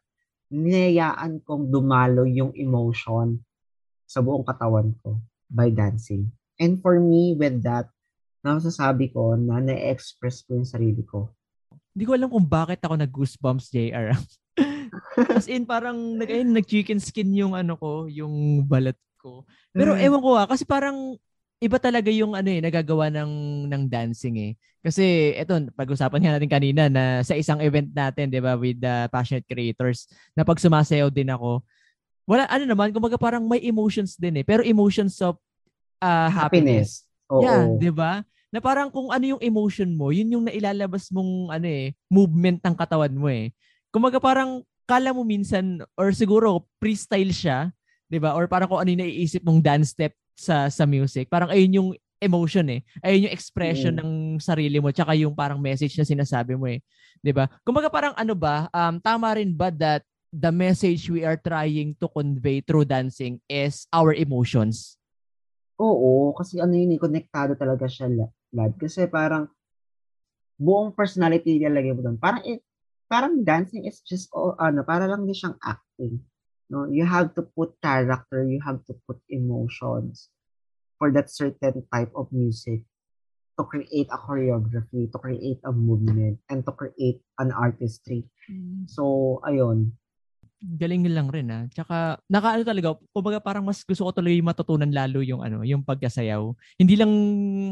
ninayaan 0.53 1.41
kong 1.41 1.73
dumalo 1.73 2.29
yung 2.29 2.53
emotion 2.53 3.41
sa 4.05 4.21
buong 4.21 4.45
katawan 4.45 4.93
ko 5.01 5.17
by 5.50 5.73
dancing. 5.73 6.29
And 6.62 6.77
for 6.77 7.01
me, 7.01 7.33
with 7.33 7.65
that, 7.65 7.89
nasasabi 8.45 9.09
ko 9.09 9.33
na 9.33 9.57
na-express 9.57 10.45
ko 10.45 10.62
yung 10.62 10.69
sarili 10.69 11.01
ko. 11.01 11.33
Hindi 11.97 12.03
ko 12.05 12.13
alam 12.13 12.29
kung 12.29 12.45
bakit 12.45 12.77
ako 12.85 12.93
nag-goosebumps, 13.00 13.73
JR. 13.73 14.13
As 15.29 15.46
in, 15.46 15.63
parang 15.65 16.17
nag, 16.17 16.29
ayun, 16.29 16.53
nag-chicken 16.53 17.00
skin 17.00 17.34
yung 17.38 17.53
ano 17.53 17.77
ko, 17.77 18.05
yung 18.10 18.65
balat 18.65 18.98
ko. 19.22 19.46
Pero 19.72 19.96
Mm. 19.96 20.01
ewan 20.03 20.22
ko 20.22 20.29
ah, 20.36 20.48
kasi 20.50 20.63
parang 20.67 21.15
iba 21.63 21.77
talaga 21.79 22.12
yung 22.12 22.36
ano 22.36 22.50
eh, 22.51 22.60
nagagawa 22.60 23.08
ng, 23.08 23.32
ng 23.72 23.84
dancing 23.88 24.36
eh. 24.36 24.51
Kasi 24.84 25.32
eto, 25.39 25.55
pag-usapan 25.79 26.20
nga 26.20 26.34
natin 26.36 26.51
kanina 26.51 26.91
na 26.91 27.24
sa 27.24 27.39
isang 27.39 27.63
event 27.63 27.88
natin, 27.96 28.27
di 28.27 28.43
ba, 28.43 28.60
with 28.60 28.84
the 28.84 29.08
passionate 29.08 29.48
creators, 29.48 30.12
na 30.36 30.43
pag 30.43 30.60
sumasayaw 30.60 31.08
din 31.08 31.32
ako, 31.32 31.63
wala, 32.27 32.43
ano 32.51 32.67
naman, 32.67 32.91
kumbaga 32.91 33.15
parang 33.15 33.48
may 33.48 33.63
emotions 33.63 34.20
din 34.20 34.43
eh. 34.43 34.46
Pero 34.46 34.60
emotions 34.63 35.15
of 35.24 35.39
ah, 36.03 36.27
happiness. 36.27 37.08
Oo. 37.32 37.39
Yeah, 37.39 37.63
'di 37.79 37.91
ba? 37.96 38.27
Na 38.51 38.60
parang 38.60 38.91
kung 38.91 39.10
ano 39.10 39.24
yung 39.24 39.41
emotion 39.41 39.89
mo, 39.96 40.12
yun 40.12 40.29
yung 40.29 40.46
nailalabas 40.46 41.10
mong 41.10 41.50
ano 41.50 41.65
eh, 41.65 41.96
movement 42.12 42.60
ng 42.62 42.75
katawan 42.75 43.15
mo 43.15 43.32
eh. 43.32 43.50
Kumaga 43.89 44.20
parang 44.20 44.62
kala 44.83 45.15
mo 45.15 45.23
minsan 45.23 45.81
or 45.95 46.11
siguro 46.11 46.67
freestyle 46.77 47.31
siya, 47.31 47.71
'di 48.11 48.19
ba? 48.19 48.35
Or 48.35 48.47
parang 48.47 48.67
kung 48.67 48.81
ano 48.83 48.89
yung 48.91 49.03
naiisip 49.03 49.41
mong 49.43 49.63
dance 49.63 49.95
step 49.95 50.13
sa 50.33 50.67
sa 50.67 50.83
music. 50.83 51.29
Parang 51.29 51.49
ayun 51.51 51.77
yung 51.79 51.89
emotion 52.23 52.63
eh. 52.71 52.81
Ayun 53.03 53.27
yung 53.27 53.35
expression 53.35 53.93
Mm. 53.95 53.99
ng 53.99 54.11
sarili 54.39 54.79
mo 54.79 54.89
tsaka 54.95 55.11
yung 55.13 55.35
parang 55.35 55.59
message 55.59 55.95
na 55.99 56.07
sinasabi 56.07 56.55
mo 56.55 56.67
eh. 56.71 56.79
'Di 57.19 57.31
ba? 57.35 57.47
Kumaga 57.63 57.91
parang 57.91 58.15
ano 58.15 58.33
ba, 58.35 58.67
um 58.71 58.99
tama 58.99 59.35
rin 59.35 59.51
ba 59.51 59.71
that 59.71 60.03
the 60.33 60.49
message 60.49 61.11
we 61.13 61.21
are 61.21 61.37
trying 61.37 61.93
to 62.01 62.09
convey 62.09 62.57
through 62.63 62.87
dancing 62.87 63.37
is 63.45 63.85
our 63.93 64.15
emotions? 64.15 64.97
Oo, 65.77 66.33
kasi 66.33 66.57
ano 66.57 66.73
yun, 66.73 66.95
eh, 66.95 67.01
konektado 67.01 67.53
talaga 67.53 67.85
siya, 67.89 68.09
la- 68.09 68.33
lad. 68.53 68.73
Kasi 68.77 69.05
parang 69.09 69.49
buong 70.57 70.93
personality 70.93 71.57
nilalagay 71.57 71.93
mo 71.93 72.01
doon. 72.01 72.17
Parang 72.17 72.41
parang 73.13 73.46
dancing 73.46 73.86
is 73.86 74.01
just 74.01 74.34
oh, 74.34 74.58
ano, 74.58 74.82
para 74.82 75.05
lang 75.05 75.29
din 75.29 75.38
siyang 75.38 75.58
acting. 75.62 76.17
No, 76.74 76.89
you 76.89 77.05
have 77.05 77.38
to 77.38 77.46
put 77.46 77.77
character, 77.77 78.41
you 78.41 78.58
have 78.65 78.82
to 78.89 78.98
put 79.05 79.22
emotions 79.29 80.34
for 80.98 81.13
that 81.13 81.29
certain 81.29 81.86
type 81.93 82.10
of 82.17 82.34
music 82.34 82.82
to 83.53 83.63
create 83.70 84.10
a 84.10 84.17
choreography, 84.17 85.05
to 85.13 85.17
create 85.22 85.62
a 85.62 85.70
movement, 85.70 86.41
and 86.50 86.65
to 86.65 86.74
create 86.74 87.22
an 87.38 87.53
artistry. 87.53 88.25
So, 88.89 89.38
ayun. 89.46 89.93
Galing 90.63 91.05
lang 91.13 91.29
rin 91.29 91.53
ah. 91.53 91.70
Tsaka 91.70 92.17
nakaano 92.25 92.65
talaga, 92.65 92.98
kumbaga 93.13 93.38
parang 93.38 93.62
mas 93.62 93.86
gusto 93.86 94.10
ko 94.10 94.12
tuloy 94.15 94.41
matutunan 94.41 94.89
lalo 94.89 95.22
yung 95.22 95.46
ano, 95.46 95.62
yung 95.62 95.86
pagkasayaw. 95.86 96.41
Hindi 96.82 96.98
lang 96.98 97.13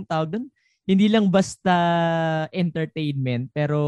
tawag 0.06 0.38
doon, 0.38 0.46
hindi 0.90 1.08
lang 1.08 1.30
basta 1.30 1.76
entertainment, 2.52 3.54
pero 3.54 3.80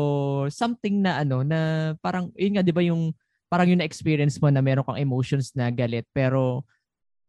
something 0.54 1.02
na 1.04 1.22
ano 1.26 1.42
na 1.42 1.92
parang 2.00 2.30
yun 2.38 2.58
nga 2.60 2.64
'di 2.66 2.74
ba 2.74 2.84
yung 2.86 3.12
parang 3.50 3.70
yung 3.70 3.82
na-experience 3.82 4.38
mo 4.42 4.50
na 4.50 4.62
meron 4.66 4.86
kang 4.86 4.98
emotions 5.02 5.54
na 5.54 5.70
galit 5.70 6.06
pero 6.14 6.66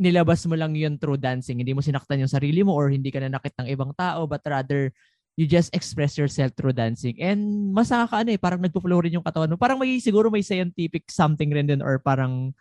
nilabas 0.00 0.44
mo 0.48 0.56
lang 0.58 0.72
yun 0.74 0.96
through 0.98 1.20
dancing. 1.20 1.60
Hindi 1.62 1.72
mo 1.76 1.80
sinaktan 1.84 2.20
yung 2.24 2.32
sarili 2.32 2.64
mo 2.64 2.74
or 2.74 2.90
hindi 2.90 3.12
ka 3.12 3.20
nanakit 3.22 3.54
ng 3.60 3.68
ibang 3.72 3.92
tao 3.94 4.24
but 4.26 4.42
rather 4.48 4.90
you 5.36 5.44
just 5.50 5.70
express 5.74 6.14
yourself 6.18 6.54
through 6.54 6.74
dancing. 6.74 7.18
And 7.20 7.70
mas 7.74 7.90
nakakaano 7.90 8.30
eh, 8.34 8.40
parang 8.40 8.62
nagpo-flow 8.62 9.04
rin 9.06 9.16
yung 9.18 9.26
katawan 9.26 9.50
mo. 9.52 9.58
Parang 9.58 9.78
may 9.78 9.98
siguro 9.98 10.30
may 10.30 10.42
scientific 10.46 11.10
something 11.10 11.50
rin 11.50 11.66
din 11.66 11.82
or 11.82 11.98
parang 11.98 12.54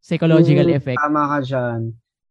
psychological 0.00 0.68
Mm, 0.68 0.76
effect. 0.76 1.00
Tama 1.00 1.22
ka 1.28 1.38
dyan. 1.44 1.80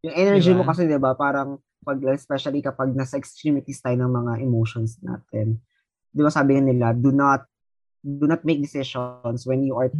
Yung 0.05 0.15
energy 0.15 0.49
Diba? 0.53 0.59
mo 0.61 0.63
kasi, 0.69 0.87
di 0.87 0.97
ba, 0.97 1.11
parang 1.13 1.59
pag, 1.89 1.97
especially 2.13 2.61
kapag 2.61 2.93
nasa 2.93 3.17
extremities 3.17 3.81
tayo 3.81 3.97
ng 3.97 4.13
mga 4.13 4.33
emotions 4.45 5.01
natin. 5.01 5.57
Di 6.13 6.21
ba 6.21 6.29
sabi 6.29 6.61
nila, 6.61 6.93
do 6.93 7.09
not 7.09 7.49
do 8.05 8.29
not 8.29 8.45
make 8.47 8.63
decisions 8.63 9.43
when 9.43 9.65
you 9.65 9.75
are 9.75 9.91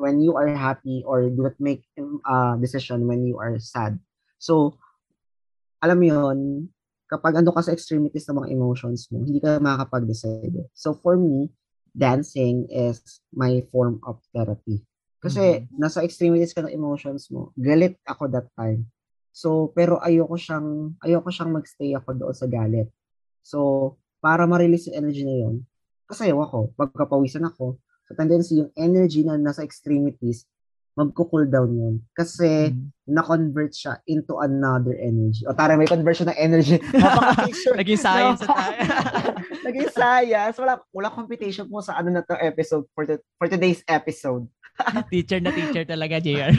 when 0.00 0.18
you 0.18 0.34
are 0.34 0.50
happy 0.50 1.04
or 1.06 1.28
do 1.28 1.46
not 1.46 1.56
make 1.60 1.84
uh, 2.26 2.56
decision 2.56 3.06
when 3.06 3.22
you 3.22 3.38
are 3.38 3.60
sad. 3.60 4.00
So, 4.40 4.80
alam 5.78 6.00
mo 6.00 6.06
yun, 6.08 6.38
kapag 7.06 7.38
ando 7.38 7.54
ka 7.54 7.62
sa 7.62 7.76
extremities 7.76 8.26
ng 8.26 8.40
mga 8.40 8.50
emotions 8.56 9.06
mo, 9.12 9.22
hindi 9.22 9.38
ka 9.38 9.60
makakapag-decide. 9.60 10.66
So, 10.74 10.96
for 10.98 11.14
me, 11.14 11.52
dancing 11.94 12.66
is 12.72 13.22
my 13.30 13.62
form 13.70 14.02
of 14.02 14.18
therapy. 14.34 14.82
Kasi 15.22 15.64
nasa 15.72 16.04
extremities 16.04 16.52
ka 16.52 16.60
ng 16.60 16.74
emotions 16.74 17.32
mo. 17.32 17.54
Galit 17.56 17.96
ako 18.04 18.28
that 18.28 18.50
time. 18.58 18.84
So, 19.34 19.74
pero 19.74 19.98
ayoko 19.98 20.38
siyang, 20.38 20.94
ayoko 21.02 21.26
siyang 21.26 21.50
magstay 21.50 21.90
ako 21.98 22.14
doon 22.14 22.34
sa 22.34 22.46
galit. 22.46 22.86
So, 23.42 23.98
para 24.22 24.46
ma-release 24.46 24.88
yung 24.88 25.02
energy 25.02 25.26
na 25.26 25.34
yun, 25.34 25.66
kasayaw 26.06 26.38
ako. 26.38 26.70
Pagkapawisan 26.78 27.42
ako, 27.42 27.74
sa 28.06 28.14
tendency 28.14 28.62
yung 28.62 28.70
energy 28.78 29.26
na 29.26 29.34
nasa 29.34 29.66
extremities, 29.66 30.46
magko-cool 30.94 31.50
down 31.50 31.74
yun. 31.74 31.94
Kasi, 32.14 32.70
Mm. 32.70 32.94
na-convert 33.10 33.74
siya 33.74 33.98
into 34.06 34.38
another 34.38 34.94
energy. 34.94 35.42
O 35.44 35.52
tara, 35.52 35.74
may 35.74 35.90
conversion 35.90 36.30
ng 36.30 36.38
energy. 36.38 36.78
Napaka-picture. 36.94 37.74
Naging 37.74 37.98
science 37.98 38.40
No. 38.46 38.54
tayo. 38.54 38.78
Naging 39.66 39.90
science. 39.90 40.56
Wala, 40.62 40.78
wala 40.94 41.08
competition 41.10 41.66
po 41.66 41.82
sa 41.82 41.98
ano 41.98 42.14
na 42.14 42.22
to 42.22 42.38
episode 42.38 42.86
for, 42.94 43.02
the, 43.02 43.18
for 43.34 43.50
today's 43.50 43.82
episode. 43.90 44.46
teacher 45.10 45.42
na 45.42 45.50
teacher 45.50 45.82
talaga, 45.82 46.22
JR. 46.22 46.54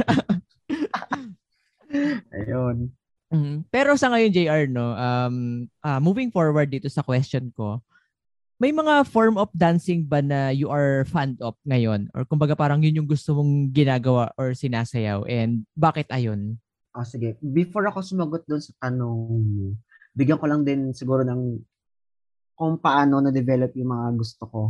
Ayun. 2.31 2.91
Mm, 3.29 3.65
Pero 3.67 3.97
sa 3.97 4.13
ngayon, 4.13 4.31
JR, 4.31 4.63
no, 4.69 4.93
um, 4.93 5.35
ah, 5.81 5.99
moving 5.99 6.29
forward 6.29 6.69
dito 6.69 6.87
sa 6.87 7.01
question 7.01 7.49
ko, 7.51 7.81
may 8.55 8.71
mga 8.71 9.03
form 9.11 9.35
of 9.35 9.51
dancing 9.51 10.07
ba 10.07 10.23
na 10.23 10.47
you 10.47 10.71
are 10.71 11.03
fond 11.11 11.35
of 11.43 11.59
ngayon? 11.67 12.07
Or 12.15 12.23
kumbaga 12.23 12.55
parang 12.55 12.79
yun 12.79 13.03
yung 13.03 13.09
gusto 13.09 13.35
mong 13.35 13.75
ginagawa 13.75 14.31
or 14.39 14.55
sinasayaw? 14.55 15.27
And 15.27 15.67
bakit 15.75 16.07
ayon? 16.07 16.55
Ah, 16.95 17.03
sige. 17.03 17.35
Before 17.43 17.83
ako 17.83 17.99
sumagot 17.99 18.47
doon 18.47 18.63
sa 18.63 18.71
tanong 18.79 19.19
mo, 19.43 19.75
bigyan 20.15 20.39
ko 20.39 20.47
lang 20.47 20.63
din 20.63 20.95
siguro 20.95 21.27
ng 21.27 21.59
kung 22.55 22.79
paano 22.79 23.19
na-develop 23.19 23.75
yung 23.75 23.91
mga 23.91 24.07
gusto 24.15 24.43
ko 24.47 24.61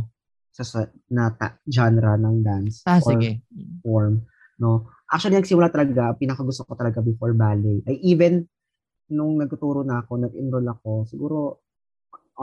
sa, 0.50 0.66
sa 0.66 0.90
na 1.06 1.30
ta- 1.30 1.62
genre 1.62 2.18
ng 2.18 2.42
dance 2.42 2.82
Ah, 2.82 2.98
or 2.98 3.14
sige. 3.14 3.38
form. 3.86 4.26
No? 4.58 4.90
Actually, 5.06 5.38
nagsimula 5.38 5.70
talaga, 5.70 6.18
pinakagusto 6.18 6.66
ko 6.66 6.74
talaga 6.74 6.98
before 6.98 7.30
ballet. 7.30 7.78
Ay, 7.86 8.02
even 8.02 8.42
nung 9.06 9.38
nagtuturo 9.38 9.86
na 9.86 10.02
ako, 10.02 10.26
nag-enroll 10.26 10.66
ako, 10.66 11.06
siguro 11.06 11.62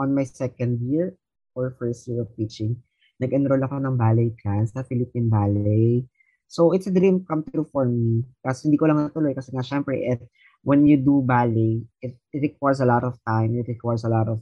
on 0.00 0.16
my 0.16 0.24
second 0.24 0.80
year 0.80 1.12
or 1.52 1.76
first 1.76 2.08
year 2.08 2.24
of 2.24 2.32
teaching, 2.40 2.72
nag-enroll 3.20 3.60
ako 3.60 3.78
ng 3.84 3.96
ballet 4.00 4.32
class 4.40 4.72
sa 4.72 4.80
Philippine 4.82 5.28
Ballet. 5.28 6.08
So, 6.48 6.72
it's 6.72 6.88
a 6.88 6.94
dream 6.94 7.28
come 7.28 7.44
true 7.52 7.68
for 7.68 7.84
me. 7.84 8.24
Kasi 8.40 8.68
hindi 8.68 8.80
ko 8.80 8.88
lang 8.88 9.00
natuloy 9.00 9.36
kasi 9.36 9.52
nga, 9.52 9.64
syempre, 9.64 10.00
it, 10.00 10.24
when 10.64 10.88
you 10.88 10.96
do 10.96 11.20
ballet, 11.20 11.84
it, 12.00 12.16
it 12.32 12.40
requires 12.40 12.80
a 12.80 12.88
lot 12.88 13.04
of 13.04 13.20
time. 13.28 13.60
It 13.60 13.68
requires 13.68 14.08
a 14.08 14.10
lot 14.12 14.28
of 14.32 14.40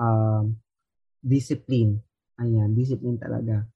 um, 0.00 0.56
discipline. 1.20 2.00
Ayan, 2.40 2.72
discipline 2.72 3.20
talaga. 3.20 3.68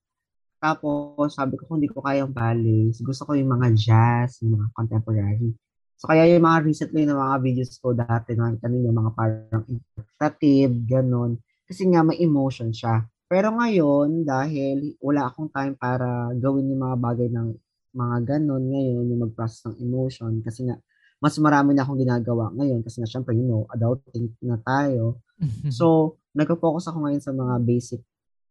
Tapos, 0.58 1.38
sabi 1.38 1.54
ko, 1.54 1.70
kung 1.70 1.78
hindi 1.78 1.90
ko 1.90 2.02
kayang 2.02 2.34
ballet, 2.34 2.90
gusto 2.98 3.22
ko 3.22 3.38
yung 3.38 3.50
mga 3.54 3.68
jazz, 3.78 4.42
yung 4.42 4.58
mga 4.58 4.68
contemporary. 4.74 5.54
So, 5.98 6.10
kaya 6.10 6.26
yung 6.30 6.42
mga 6.42 6.58
recently 6.66 7.02
na 7.06 7.14
mga 7.14 7.36
videos 7.42 7.78
ko 7.78 7.94
dati, 7.94 8.34
nakita 8.34 8.66
ninyo, 8.66 8.90
mga 8.90 9.12
parang 9.14 9.64
interpretative, 9.70 10.72
ganun. 10.86 11.38
Kasi 11.66 11.86
nga, 11.90 12.02
may 12.02 12.18
emotion 12.18 12.74
siya. 12.74 13.06
Pero 13.30 13.54
ngayon, 13.54 14.26
dahil 14.26 14.98
wala 14.98 15.30
akong 15.30 15.50
time 15.54 15.74
para 15.78 16.30
gawin 16.34 16.70
yung 16.70 16.82
mga 16.82 16.96
bagay 16.96 17.28
ng 17.30 17.48
mga 17.94 18.16
ganun 18.24 18.64
ngayon, 18.72 19.04
yung 19.10 19.20
mag-process 19.30 19.68
ng 19.70 19.76
emotion, 19.84 20.32
kasi 20.42 20.66
nga, 20.66 20.78
mas 21.18 21.34
marami 21.42 21.74
na 21.74 21.82
akong 21.82 21.98
ginagawa 21.98 22.54
ngayon 22.54 22.80
kasi 22.86 23.02
nga 23.02 23.10
syempre, 23.10 23.34
you 23.34 23.42
know, 23.42 23.66
adulting 23.74 24.30
na 24.42 24.58
tayo. 24.62 25.18
So, 25.70 26.18
nagpo-focus 26.34 26.90
ako 26.90 27.06
ngayon 27.06 27.22
sa 27.22 27.30
mga 27.30 27.54
basic 27.62 28.02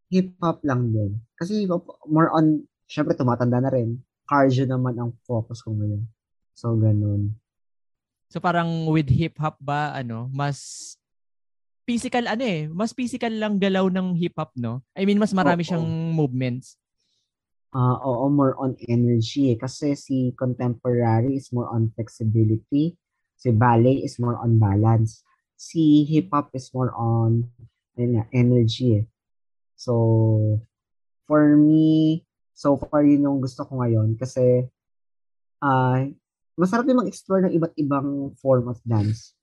hip-hop 0.08 0.64
lang 0.64 0.92
din. 0.92 1.20
Kasi 1.36 1.68
more 2.08 2.32
on, 2.32 2.64
syempre 2.88 3.16
tumatanda 3.16 3.60
na 3.60 3.72
rin. 3.72 4.00
Cardio 4.28 4.68
naman 4.68 4.96
ang 5.00 5.12
focus 5.24 5.64
ko 5.64 5.72
ngayon. 5.76 6.04
So, 6.58 6.76
ganun. 6.76 7.36
So, 8.28 8.44
parang 8.44 8.92
with 8.92 9.08
hip-hop 9.08 9.56
ba, 9.64 9.96
ano, 9.96 10.28
mas 10.32 10.96
physical, 11.88 12.28
ano 12.28 12.44
eh, 12.44 12.68
mas 12.68 12.92
physical 12.92 13.32
lang 13.32 13.56
galaw 13.56 13.88
ng 13.88 14.20
hip-hop, 14.20 14.52
no? 14.60 14.84
I 14.92 15.08
mean, 15.08 15.20
mas 15.20 15.32
marami 15.32 15.64
oo, 15.64 15.68
siyang 15.72 15.88
movements. 16.12 16.76
Uh, 17.72 17.96
oo, 18.04 18.28
more 18.28 18.56
on 18.60 18.76
energy. 18.92 19.56
Eh. 19.56 19.58
Kasi 19.60 19.96
si 19.96 20.36
contemporary 20.36 21.40
is 21.40 21.52
more 21.56 21.72
on 21.72 21.88
flexibility. 21.96 23.00
Si 23.38 23.54
ballet 23.54 24.04
is 24.04 24.20
more 24.20 24.36
on 24.40 24.60
balance. 24.60 25.24
Si 25.56 26.04
hip-hop 26.04 26.52
is 26.52 26.68
more 26.76 26.92
on 26.96 27.48
nga, 27.96 28.28
energy. 28.36 29.04
Eh. 29.04 29.06
So, 29.78 29.94
for 31.30 31.54
me, 31.56 32.26
so 32.58 32.82
far 32.82 33.06
yun 33.06 33.30
yung 33.30 33.40
gusto 33.40 33.62
ko 33.62 33.78
ngayon 33.78 34.18
kasi 34.18 34.66
uh, 35.62 36.02
masarap 36.58 36.90
yung 36.90 37.06
mag-explore 37.06 37.46
ng 37.46 37.54
iba't 37.54 37.78
ibang 37.78 38.34
form 38.42 38.74
of 38.74 38.82
dance 38.82 39.38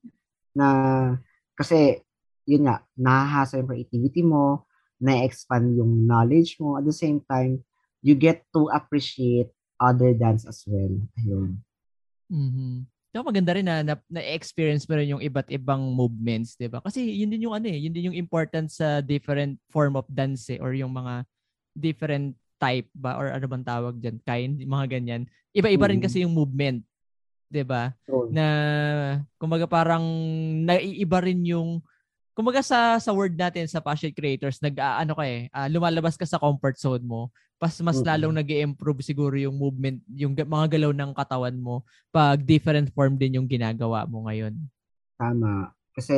na 0.50 1.14
kasi 1.54 2.02
yun 2.44 2.66
nga, 2.68 2.84
nahahasa 2.98 3.62
yung 3.62 3.70
creativity 3.70 4.20
mo, 4.20 4.66
na-expand 5.00 5.78
yung 5.78 6.04
knowledge 6.04 6.60
mo, 6.60 6.76
at 6.76 6.84
the 6.84 6.92
same 6.92 7.22
time, 7.24 7.64
you 8.04 8.12
get 8.12 8.44
to 8.52 8.68
appreciate 8.68 9.48
other 9.80 10.12
dance 10.12 10.44
as 10.44 10.60
well. 10.68 10.92
Ayun. 11.18 11.64
Mm-hmm. 12.28 12.84
Kaya 13.14 13.22
maganda 13.22 13.54
rin 13.54 13.62
na, 13.62 13.86
na, 13.86 13.94
na-experience 14.10 14.90
mo 14.90 14.98
rin 14.98 15.14
yung 15.14 15.22
iba't 15.22 15.46
ibang 15.54 15.94
movements, 15.94 16.58
di 16.58 16.66
ba? 16.66 16.82
Kasi 16.82 16.98
yun 17.06 17.30
din 17.30 17.46
yung 17.46 17.54
ano 17.54 17.70
eh, 17.70 17.78
yun 17.78 17.94
din 17.94 18.10
yung 18.10 18.18
importance 18.18 18.82
sa 18.82 18.98
different 18.98 19.54
form 19.70 19.94
of 19.94 20.02
dance 20.10 20.50
eh, 20.50 20.58
or 20.58 20.74
yung 20.74 20.90
mga 20.90 21.22
different 21.78 22.34
type 22.58 22.90
ba, 22.90 23.14
or 23.14 23.30
ano 23.30 23.46
bang 23.46 23.62
tawag 23.62 24.02
dyan, 24.02 24.18
kind, 24.26 24.58
mga 24.66 24.98
ganyan. 24.98 25.22
Iba-iba 25.54 25.94
rin 25.94 26.02
kasi 26.02 26.26
yung 26.26 26.34
movement, 26.34 26.82
di 27.46 27.62
ba? 27.62 27.94
Oh. 28.10 28.26
Na, 28.34 28.46
kumbaga 29.38 29.70
parang 29.70 30.02
naiiba 30.66 31.22
rin 31.22 31.46
yung 31.46 31.86
kumbaga 32.34 32.60
sa 32.66 32.98
sa 32.98 33.14
word 33.14 33.38
natin 33.38 33.70
sa 33.70 33.78
passion 33.78 34.10
creators 34.10 34.58
nag 34.58 34.74
uh, 34.74 34.98
ano 34.98 35.14
ka 35.14 35.22
eh 35.22 35.46
uh, 35.54 35.70
lumalabas 35.70 36.18
ka 36.18 36.26
sa 36.26 36.42
comfort 36.42 36.74
zone 36.74 37.06
mo 37.06 37.30
pas 37.62 37.70
mas 37.80 38.02
mm-hmm. 38.02 38.10
lalong 38.10 38.34
nag-improve 38.42 39.00
siguro 39.06 39.38
yung 39.38 39.54
movement 39.54 40.02
yung 40.10 40.34
mga 40.34 40.66
galaw 40.74 40.90
ng 40.90 41.14
katawan 41.14 41.54
mo 41.54 41.86
pag 42.10 42.42
different 42.42 42.90
form 42.90 43.14
din 43.14 43.38
yung 43.38 43.46
ginagawa 43.46 44.02
mo 44.10 44.26
ngayon 44.26 44.58
tama 45.14 45.70
kasi 45.94 46.14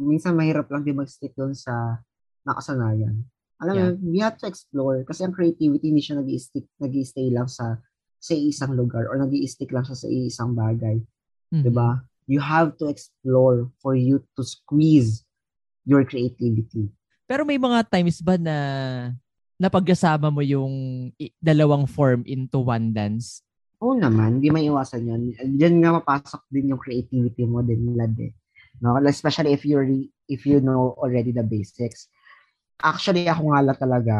minsan 0.00 0.32
mahirap 0.32 0.72
lang 0.72 0.82
din 0.82 0.96
mag-stick 0.96 1.36
doon 1.36 1.52
sa 1.52 2.00
nakasanayan 2.48 3.20
alam 3.60 3.74
yeah. 3.76 3.92
mo 3.92 4.08
we 4.08 4.18
have 4.24 4.40
to 4.40 4.48
explore 4.48 5.04
kasi 5.04 5.20
ang 5.20 5.36
creativity 5.36 5.92
hindi 5.92 6.00
siya 6.00 6.24
nag-stick 6.24 6.64
nag-stay 6.80 7.28
lang 7.28 7.46
sa 7.46 7.76
sa 8.16 8.32
isang 8.32 8.72
lugar 8.72 9.04
or 9.12 9.20
nag-stick 9.20 9.68
lang 9.68 9.84
siya 9.84 10.00
sa 10.00 10.08
isang 10.08 10.56
bagay 10.56 10.96
mm-hmm. 10.96 11.60
'di 11.60 11.72
ba 11.76 12.00
you 12.24 12.40
have 12.40 12.72
to 12.80 12.88
explore 12.88 13.68
for 13.84 13.92
you 13.92 14.24
to 14.32 14.40
squeeze 14.40 15.25
your 15.86 16.02
creativity. 16.04 16.90
Pero 17.24 17.46
may 17.46 17.56
mga 17.56 17.86
times 17.86 18.18
ba 18.20 18.34
na 18.36 18.56
napagkasama 19.56 20.28
mo 20.28 20.44
yung 20.44 21.08
dalawang 21.40 21.88
form 21.88 22.26
into 22.28 22.60
one 22.60 22.92
dance? 22.92 23.40
Oo 23.80 23.96
naman, 23.96 24.40
hindi 24.40 24.52
may 24.52 24.68
iwasan 24.68 25.06
yun. 25.06 25.22
Diyan 25.36 25.80
nga 25.80 25.96
mapasok 25.96 26.42
din 26.52 26.74
yung 26.74 26.80
creativity 26.82 27.46
mo 27.48 27.64
din, 27.64 27.96
lad 27.96 28.12
eh. 28.20 28.34
No? 28.82 29.00
Especially 29.00 29.56
if 29.56 29.64
you 29.64 29.80
if 30.28 30.44
you 30.44 30.60
know 30.60 30.92
already 31.00 31.32
the 31.32 31.44
basics. 31.44 32.10
Actually, 32.76 33.24
ako 33.24 33.52
nga 33.52 33.60
lang 33.64 33.78
talaga, 33.80 34.16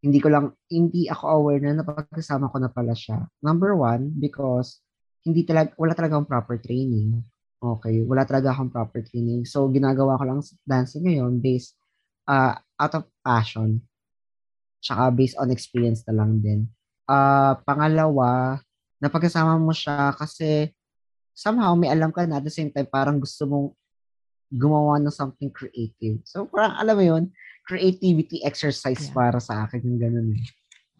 hindi 0.00 0.20
ko 0.20 0.28
lang, 0.32 0.52
hindi 0.72 1.08
ako 1.08 1.24
aware 1.28 1.60
na 1.64 1.80
napagkasama 1.80 2.48
ko 2.48 2.56
na 2.60 2.72
pala 2.72 2.92
siya. 2.96 3.24
Number 3.44 3.76
one, 3.76 4.12
because 4.16 4.80
hindi 5.24 5.44
talaga, 5.48 5.72
wala 5.76 5.92
talaga 5.96 6.16
akong 6.20 6.28
proper 6.28 6.56
training. 6.60 7.24
Okay, 7.64 8.04
wala 8.04 8.28
talaga 8.28 8.52
akong 8.52 8.68
proper 8.68 9.00
training. 9.00 9.48
So, 9.48 9.64
ginagawa 9.72 10.20
ko 10.20 10.24
lang 10.28 10.44
dancing 10.68 11.08
ngayon 11.08 11.40
based 11.40 11.80
uh, 12.28 12.60
out 12.76 12.92
of 13.00 13.08
passion. 13.24 13.80
Tsaka 14.84 15.08
based 15.08 15.40
on 15.40 15.48
experience 15.48 16.04
na 16.04 16.20
lang 16.20 16.44
din. 16.44 16.68
Uh, 17.08 17.56
pangalawa, 17.64 18.60
napagkasama 19.00 19.56
mo 19.56 19.72
siya 19.72 20.12
kasi 20.12 20.76
somehow 21.32 21.72
may 21.72 21.88
alam 21.88 22.12
ka 22.12 22.28
na 22.28 22.36
at 22.36 22.44
the 22.44 22.52
same 22.52 22.68
time 22.68 22.84
parang 22.84 23.16
gusto 23.16 23.48
mong 23.48 23.72
gumawa 24.52 25.00
ng 25.00 25.14
something 25.14 25.48
creative. 25.48 26.20
So, 26.28 26.44
parang 26.44 26.76
alam 26.76 26.94
mo 27.00 27.04
yun, 27.16 27.24
creativity 27.64 28.44
exercise 28.44 29.08
yeah. 29.08 29.16
para 29.16 29.40
sa 29.40 29.64
akin 29.64 29.80
yung 29.80 29.96
ganun 29.96 30.36
eh. 30.36 30.44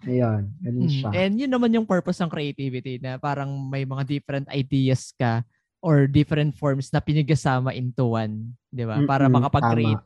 Ayun, 0.05 0.49
ganun 0.65 0.89
hmm. 0.89 0.97
siya. 0.97 1.09
And 1.13 1.37
yun 1.37 1.53
naman 1.53 1.77
yung 1.77 1.85
purpose 1.85 2.25
ng 2.25 2.33
creativity 2.33 2.97
na 3.05 3.21
parang 3.21 3.53
may 3.69 3.85
mga 3.85 4.09
different 4.09 4.49
ideas 4.49 5.13
ka 5.13 5.45
or 5.85 6.09
different 6.09 6.57
forms 6.57 6.89
na 6.89 7.05
pinigasama 7.05 7.77
into 7.77 8.17
one, 8.17 8.57
'di 8.73 8.89
ba? 8.89 9.05
Para 9.05 9.29
mm-hmm, 9.29 9.37
makapag-create. 9.45 10.03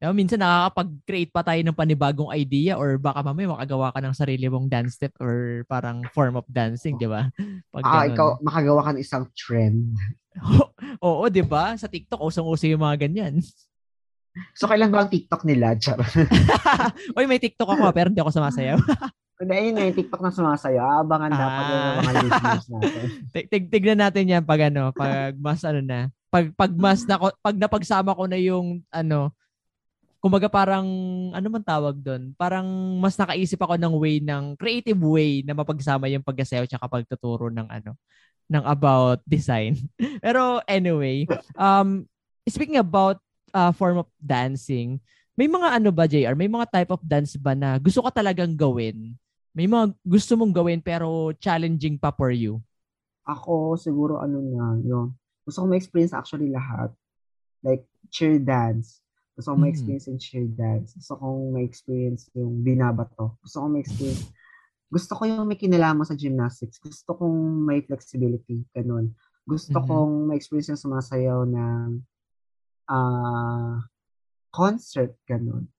Diba, 0.00 0.16
minsan 0.16 0.40
nakakapag-create 0.40 1.28
pa 1.28 1.44
tayo 1.44 1.60
ng 1.60 1.76
panibagong 1.76 2.32
idea 2.32 2.72
or 2.80 2.96
baka 2.96 3.20
mamaya 3.20 3.52
makagawa 3.52 3.92
ka 3.92 4.00
ng 4.00 4.16
sarili 4.16 4.48
mong 4.48 4.72
dance 4.72 4.96
step 4.96 5.12
or 5.20 5.60
parang 5.68 6.00
form 6.16 6.40
of 6.40 6.48
dancing, 6.48 6.96
di 6.96 7.04
ba? 7.04 7.28
Pag 7.76 7.84
ah, 7.84 8.08
ikaw, 8.08 8.40
makagawa 8.40 8.80
ka 8.88 8.90
ng 8.96 9.04
isang 9.04 9.28
trend. 9.36 9.92
Oo, 11.04 11.28
di 11.28 11.44
ba? 11.44 11.76
Sa 11.76 11.84
TikTok, 11.84 12.16
usong-uso 12.16 12.64
yung 12.64 12.80
mga 12.80 13.04
ganyan. 13.04 13.44
So, 14.56 14.72
kailan 14.72 14.88
ba 14.88 15.04
ang 15.04 15.12
TikTok 15.12 15.44
nila? 15.44 15.76
Uy, 17.20 17.28
may 17.28 17.36
TikTok 17.36 17.68
ako 17.68 17.92
pero 17.92 18.08
hindi 18.08 18.24
ako 18.24 18.32
sumasayaw. 18.32 18.80
Ayun 19.40 19.72
na 19.72 19.88
yung 19.88 19.96
TikTok 19.96 20.20
na 20.20 20.28
sumasaya. 20.28 21.00
Abangan 21.00 21.32
ah. 21.32 21.40
dapat 21.40 21.64
yung 21.64 21.84
mga 22.04 22.12
listeners 22.20 22.66
natin. 22.68 23.04
Tig 23.48 23.66
tignan 23.72 24.00
natin 24.04 24.28
yan 24.28 24.44
pag 24.44 24.68
ano, 24.68 24.92
pag 24.92 25.32
mas 25.40 25.64
ano 25.64 25.80
na. 25.80 26.12
Pag, 26.28 26.52
pag 26.52 26.70
mas 26.76 27.08
na, 27.08 27.16
pag 27.16 27.56
napagsama 27.56 28.12
ko 28.12 28.28
na 28.28 28.36
yung 28.36 28.84
ano, 28.92 29.32
kumbaga 30.20 30.52
parang, 30.52 30.86
ano 31.32 31.46
man 31.48 31.64
tawag 31.64 31.96
doon? 32.04 32.36
Parang 32.36 32.68
mas 33.00 33.16
nakaisip 33.16 33.56
ako 33.56 33.80
ng 33.80 33.94
way, 33.96 34.20
ng 34.20 34.54
creative 34.60 35.00
way 35.00 35.40
na 35.40 35.56
mapagsama 35.56 36.12
yung 36.12 36.22
pagkasayaw 36.22 36.68
tsaka 36.68 36.86
pagtuturo 36.86 37.48
ng 37.48 37.66
ano, 37.66 37.96
ng 38.52 38.64
about 38.68 39.24
design. 39.24 39.80
Pero 40.24 40.60
anyway, 40.68 41.24
um, 41.56 42.04
speaking 42.44 42.76
about 42.76 43.16
uh, 43.56 43.72
form 43.72 44.04
of 44.04 44.08
dancing, 44.20 45.00
may 45.32 45.48
mga 45.48 45.80
ano 45.80 45.88
ba, 45.88 46.04
JR? 46.04 46.36
May 46.36 46.52
mga 46.52 46.68
type 46.68 46.92
of 46.92 47.00
dance 47.00 47.40
ba 47.40 47.56
na 47.56 47.80
gusto 47.80 48.04
ka 48.04 48.12
talagang 48.20 48.52
gawin 48.52 49.16
may 49.50 49.66
mga 49.66 49.94
gusto 50.06 50.32
mong 50.38 50.54
gawin 50.54 50.80
pero 50.80 51.34
challenging 51.42 51.98
pa 51.98 52.14
for 52.14 52.30
you? 52.30 52.62
Ako, 53.26 53.74
siguro 53.74 54.22
ano 54.22 54.38
na, 54.42 54.78
yung 54.82 55.14
gusto 55.42 55.62
ko 55.62 55.66
ma-experience 55.66 56.14
actually 56.14 56.50
lahat. 56.50 56.94
Like, 57.62 57.84
cheer 58.08 58.38
dance. 58.38 59.02
Gusto 59.34 59.54
ko 59.54 59.56
mm. 59.58 59.62
ma-experience 59.66 60.06
yung 60.06 60.20
cheer 60.20 60.48
dance. 60.48 60.94
Gusto 60.96 61.18
kong 61.18 61.40
ma-experience 61.54 62.22
yung 62.38 62.62
binabato. 62.62 63.38
Gusto 63.42 63.56
ko 63.62 63.66
ma-experience 63.70 64.24
gusto 64.90 65.14
ko 65.14 65.22
yung 65.22 65.46
may 65.46 65.54
kinalaman 65.54 66.02
sa 66.02 66.18
gymnastics. 66.18 66.82
Gusto 66.82 67.14
kong 67.14 67.62
may 67.62 67.78
flexibility, 67.86 68.66
ganun. 68.74 69.14
Gusto 69.46 69.78
mm-hmm. 69.78 69.86
kong 69.86 70.12
ma-experience 70.26 70.74
yung 70.74 70.82
sumasayaw 70.82 71.46
ng 71.46 72.02
uh, 72.90 73.78
concert, 74.50 75.14
ganun 75.30 75.70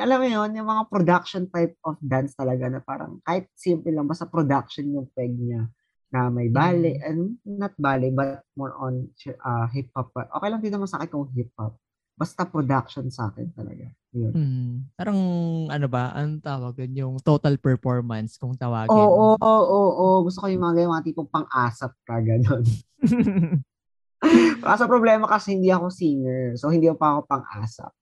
alam 0.00 0.24
mo 0.24 0.26
yun, 0.26 0.50
yung 0.56 0.68
mga 0.68 0.84
production 0.88 1.44
type 1.52 1.76
of 1.84 2.00
dance 2.00 2.32
talaga 2.32 2.64
na 2.72 2.80
parang 2.80 3.20
kahit 3.28 3.52
simple 3.52 3.92
lang, 3.92 4.08
basta 4.08 4.24
production 4.24 4.88
yung 4.88 5.08
peg 5.12 5.36
niya 5.36 5.68
na 6.12 6.28
may 6.28 6.48
ballet, 6.48 6.96
mm. 7.00 7.08
and 7.08 7.20
not 7.44 7.72
ballet, 7.76 8.12
but 8.12 8.44
more 8.56 8.72
on 8.76 9.08
uh, 9.44 9.66
hip-hop. 9.72 10.12
Okay 10.12 10.48
lang 10.48 10.60
din 10.60 10.72
naman 10.72 10.88
sa 10.88 11.00
akin 11.00 11.08
kung 11.08 11.28
hip-hop. 11.32 11.76
Basta 12.12 12.44
production 12.44 13.08
sa 13.08 13.32
akin 13.32 13.48
talaga. 13.56 13.88
Yun. 14.12 14.32
Hmm. 14.36 14.72
Parang 14.92 15.20
ano 15.72 15.86
ba, 15.88 16.12
ang 16.12 16.36
tawag 16.44 16.76
yun, 16.84 16.92
yung 16.92 17.14
total 17.24 17.56
performance 17.56 18.36
kung 18.36 18.52
tawagin. 18.52 18.92
Oo, 18.92 19.40
oo, 19.40 19.40
oo, 19.40 19.88
oo. 19.96 20.16
Gusto 20.28 20.44
ko 20.44 20.52
yung 20.52 20.60
mga 20.60 20.84
ganyan, 20.84 20.92
mga 20.92 21.06
tipong 21.08 21.32
pang-asap 21.32 21.92
ka, 22.04 22.20
gano'n. 22.20 22.64
Kaso 24.60 24.84
problema 24.92 25.24
kasi 25.24 25.56
hindi 25.56 25.72
ako 25.72 25.88
singer. 25.88 26.60
So, 26.60 26.68
hindi 26.68 26.92
pa 26.92 27.16
ako 27.16 27.20
pang-asap 27.24 27.92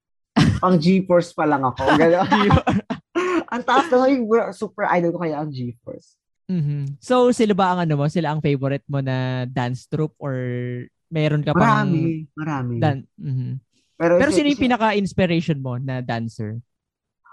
pang 0.61 0.77
G-Force 0.77 1.33
pa 1.33 1.49
lang 1.49 1.65
ako. 1.65 1.83
ang 3.53 3.63
taas 3.67 3.89
na 3.91 4.07
yung 4.13 4.29
super 4.53 4.87
idol 4.93 5.17
ko 5.17 5.25
kaya 5.25 5.41
ang 5.41 5.51
GeForce. 5.51 6.21
Mhm. 6.51 7.01
So, 7.03 7.33
sila 7.33 7.55
ba 7.57 7.75
ang 7.75 7.89
ano 7.89 7.95
mo? 7.99 8.07
Sila 8.07 8.31
ang 8.31 8.45
favorite 8.45 8.85
mo 8.87 9.01
na 9.01 9.49
dance 9.49 9.89
troupe 9.89 10.15
or 10.21 10.37
meron 11.09 11.43
ka 11.43 11.57
pang... 11.57 11.89
Marami, 11.91 12.27
marami. 12.35 12.75
Dan- 12.79 13.09
mhm. 13.17 13.59
Pero, 14.01 14.17
Pero 14.17 14.31
si- 14.33 14.41
sino 14.41 14.49
yung 14.53 14.65
pinaka-inspiration 14.69 15.59
mo 15.61 15.77
na 15.81 16.01
dancer? 16.01 16.61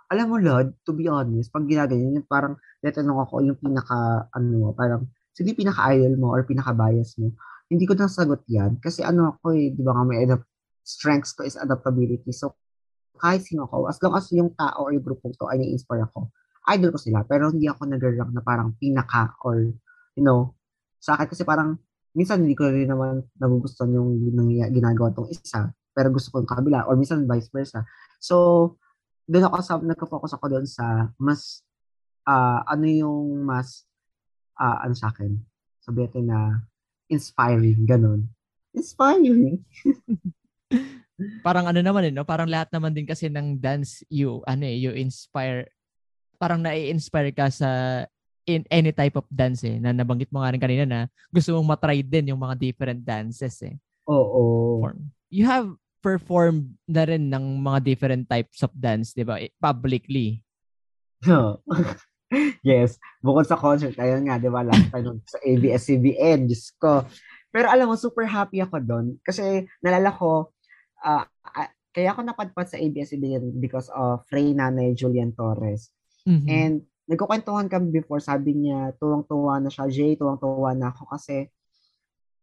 alam 0.07 0.31
mo, 0.31 0.39
Lord, 0.39 0.71
to 0.87 0.95
be 0.95 1.11
honest, 1.11 1.51
pag 1.51 1.67
ginaganyan, 1.67 2.23
yung 2.23 2.27
parang, 2.27 2.55
natanong 2.79 3.27
ako, 3.27 3.43
yung 3.43 3.59
pinaka, 3.59 4.31
ano, 4.31 4.71
parang, 4.71 5.03
sino 5.35 5.51
yung 5.51 5.67
pinaka-idol 5.67 6.15
mo 6.15 6.31
or 6.31 6.47
pinaka-bias 6.47 7.19
mo? 7.19 7.35
Hindi 7.67 7.83
ko 7.83 7.93
nasagot 7.99 8.47
yan. 8.47 8.79
Kasi 8.79 9.03
ano 9.03 9.35
ako 9.35 9.51
eh, 9.51 9.75
di 9.75 9.83
ba 9.83 9.91
nga 9.99 10.07
may 10.07 10.23
adapt, 10.23 10.47
strengths 10.87 11.35
ko 11.35 11.43
is 11.43 11.59
adaptability. 11.59 12.31
So, 12.31 12.55
kahit 13.17 13.43
sino 13.43 13.65
ako, 13.65 13.89
as 13.89 13.97
long 13.99 14.15
as 14.15 14.29
yung 14.31 14.53
tao 14.53 14.87
or 14.87 14.93
yung 14.93 15.03
grupong 15.03 15.33
to 15.35 15.49
ay 15.49 15.57
na-inspire 15.59 16.05
ako, 16.05 16.29
idol 16.71 16.93
ko 16.93 16.99
sila. 16.99 17.25
Pero 17.25 17.49
hindi 17.49 17.65
ako 17.67 17.89
nag-rank 17.89 18.31
na 18.31 18.43
parang 18.45 18.75
pinaka 18.77 19.33
or, 19.43 19.73
you 20.13 20.23
know, 20.23 20.53
sa 21.01 21.17
akin 21.17 21.27
kasi 21.27 21.43
parang, 21.43 21.79
minsan 22.17 22.41
hindi 22.41 22.57
ko 22.57 22.69
rin 22.69 22.89
naman 22.89 23.21
nagugustuhan 23.37 23.93
yung 23.93 24.09
ginagawa 24.73 25.13
tong 25.13 25.29
isa. 25.29 25.69
Pero 25.93 26.13
gusto 26.13 26.29
ko 26.33 26.41
yung 26.41 26.49
kabila. 26.49 26.85
Or 26.85 26.97
minsan 26.97 27.25
vice 27.25 27.49
versa. 27.49 27.85
So, 28.21 28.77
doon 29.25 29.49
ako 29.49 29.55
sa, 29.61 29.73
nagka-focus 29.81 30.31
ako 30.37 30.45
doon 30.53 30.65
sa 30.69 31.11
mas, 31.17 31.61
ah, 32.25 32.61
ano 32.65 32.85
yung 32.85 33.43
mas, 33.45 33.85
ah, 34.57 34.81
ano 34.85 34.93
sa 34.97 35.09
akin, 35.13 35.33
sabi 35.81 36.03
natin 36.03 36.25
na 36.27 36.39
inspiring, 37.07 37.87
ganun. 37.87 38.27
Inspiring. 38.75 39.63
Parang 41.41 41.65
ano 41.65 41.81
naman 41.81 42.05
eh, 42.05 42.13
no? 42.13 42.21
Parang 42.23 42.45
lahat 42.45 42.69
naman 42.69 42.93
din 42.93 43.09
kasi 43.09 43.25
ng 43.27 43.57
dance 43.57 44.05
you, 44.07 44.45
ano 44.45 44.63
eh, 44.69 44.77
you 44.77 44.93
inspire, 44.93 45.65
parang 46.37 46.61
nai-inspire 46.61 47.33
ka 47.33 47.49
sa 47.49 47.69
in 48.47 48.63
any 48.71 48.93
type 48.95 49.17
of 49.17 49.27
dance 49.27 49.65
eh, 49.65 49.81
na 49.81 49.91
nabanggit 49.91 50.31
mo 50.31 50.39
nga 50.39 50.53
rin 50.53 50.61
kanina 50.61 50.85
na 50.87 50.99
gusto 51.33 51.51
mong 51.57 51.75
matry 51.75 51.99
din 52.05 52.31
yung 52.31 52.39
mga 52.39 52.55
different 52.55 53.01
dances 53.03 53.59
eh. 53.65 53.75
Oo. 54.07 54.79
Form. 54.85 55.11
You 55.27 55.43
have 55.49 55.67
performed 55.99 56.77
na 56.87 57.03
rin 57.03 57.27
ng 57.27 57.59
mga 57.59 57.79
different 57.83 58.23
types 58.29 58.63
of 58.63 58.71
dance, 58.71 59.11
di 59.11 59.27
ba? 59.27 59.41
eh, 59.41 59.51
Publicly. 59.59 60.39
yes. 62.63 63.01
Bukod 63.19 63.49
sa 63.49 63.59
concert, 63.59 63.97
ayun 63.99 64.29
nga, 64.29 64.39
di 64.39 64.47
ba, 64.47 64.63
last 64.63 64.87
time 64.93 65.19
sa 65.27 65.41
ABS-CBN, 65.43 66.47
Diyos 66.47 66.71
ko. 66.79 67.03
Pero 67.51 67.67
alam 67.67 67.89
mo, 67.89 67.99
super 67.99 68.23
happy 68.29 68.61
ako 68.63 68.77
doon. 68.79 69.05
Kasi 69.25 69.67
nalala 69.83 70.13
ko, 70.15 70.53
ah, 71.01 71.25
kaya 71.97 72.13
ako 72.13 72.21
napadpad 72.21 72.69
sa 72.69 72.77
ABS-CBN 72.77 73.57
because 73.57 73.89
of 73.89 74.21
Frey 74.29 74.53
Nanay 74.53 74.93
Julian 74.93 75.33
Torres. 75.33 75.89
Mhm. 76.29 76.45
And 76.45 76.75
nagkukwentuhan 77.09 77.71
kami 77.71 77.89
before, 77.89 78.21
sabi 78.21 78.53
niya, 78.53 78.93
tuwang-tuwa 79.01 79.57
na 79.63 79.73
siya, 79.73 79.89
Jay, 79.89 80.13
tuwang-tuwa 80.13 80.77
na 80.77 80.93
ako 80.93 81.09
kasi 81.09 81.49